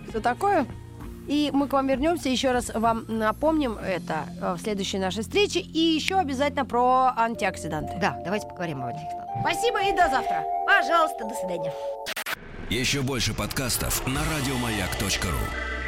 [0.09, 0.65] все такое.
[1.27, 5.59] И мы к вам вернемся, еще раз вам напомним это э, в следующей нашей встрече.
[5.59, 7.99] И еще обязательно про антиоксиданты.
[8.01, 9.01] Да, давайте поговорим об этих.
[9.41, 10.43] Спасибо и до завтра.
[10.65, 11.71] Пожалуйста, до свидания.
[12.71, 15.78] Еще больше подкастов на радиомаяк.ру.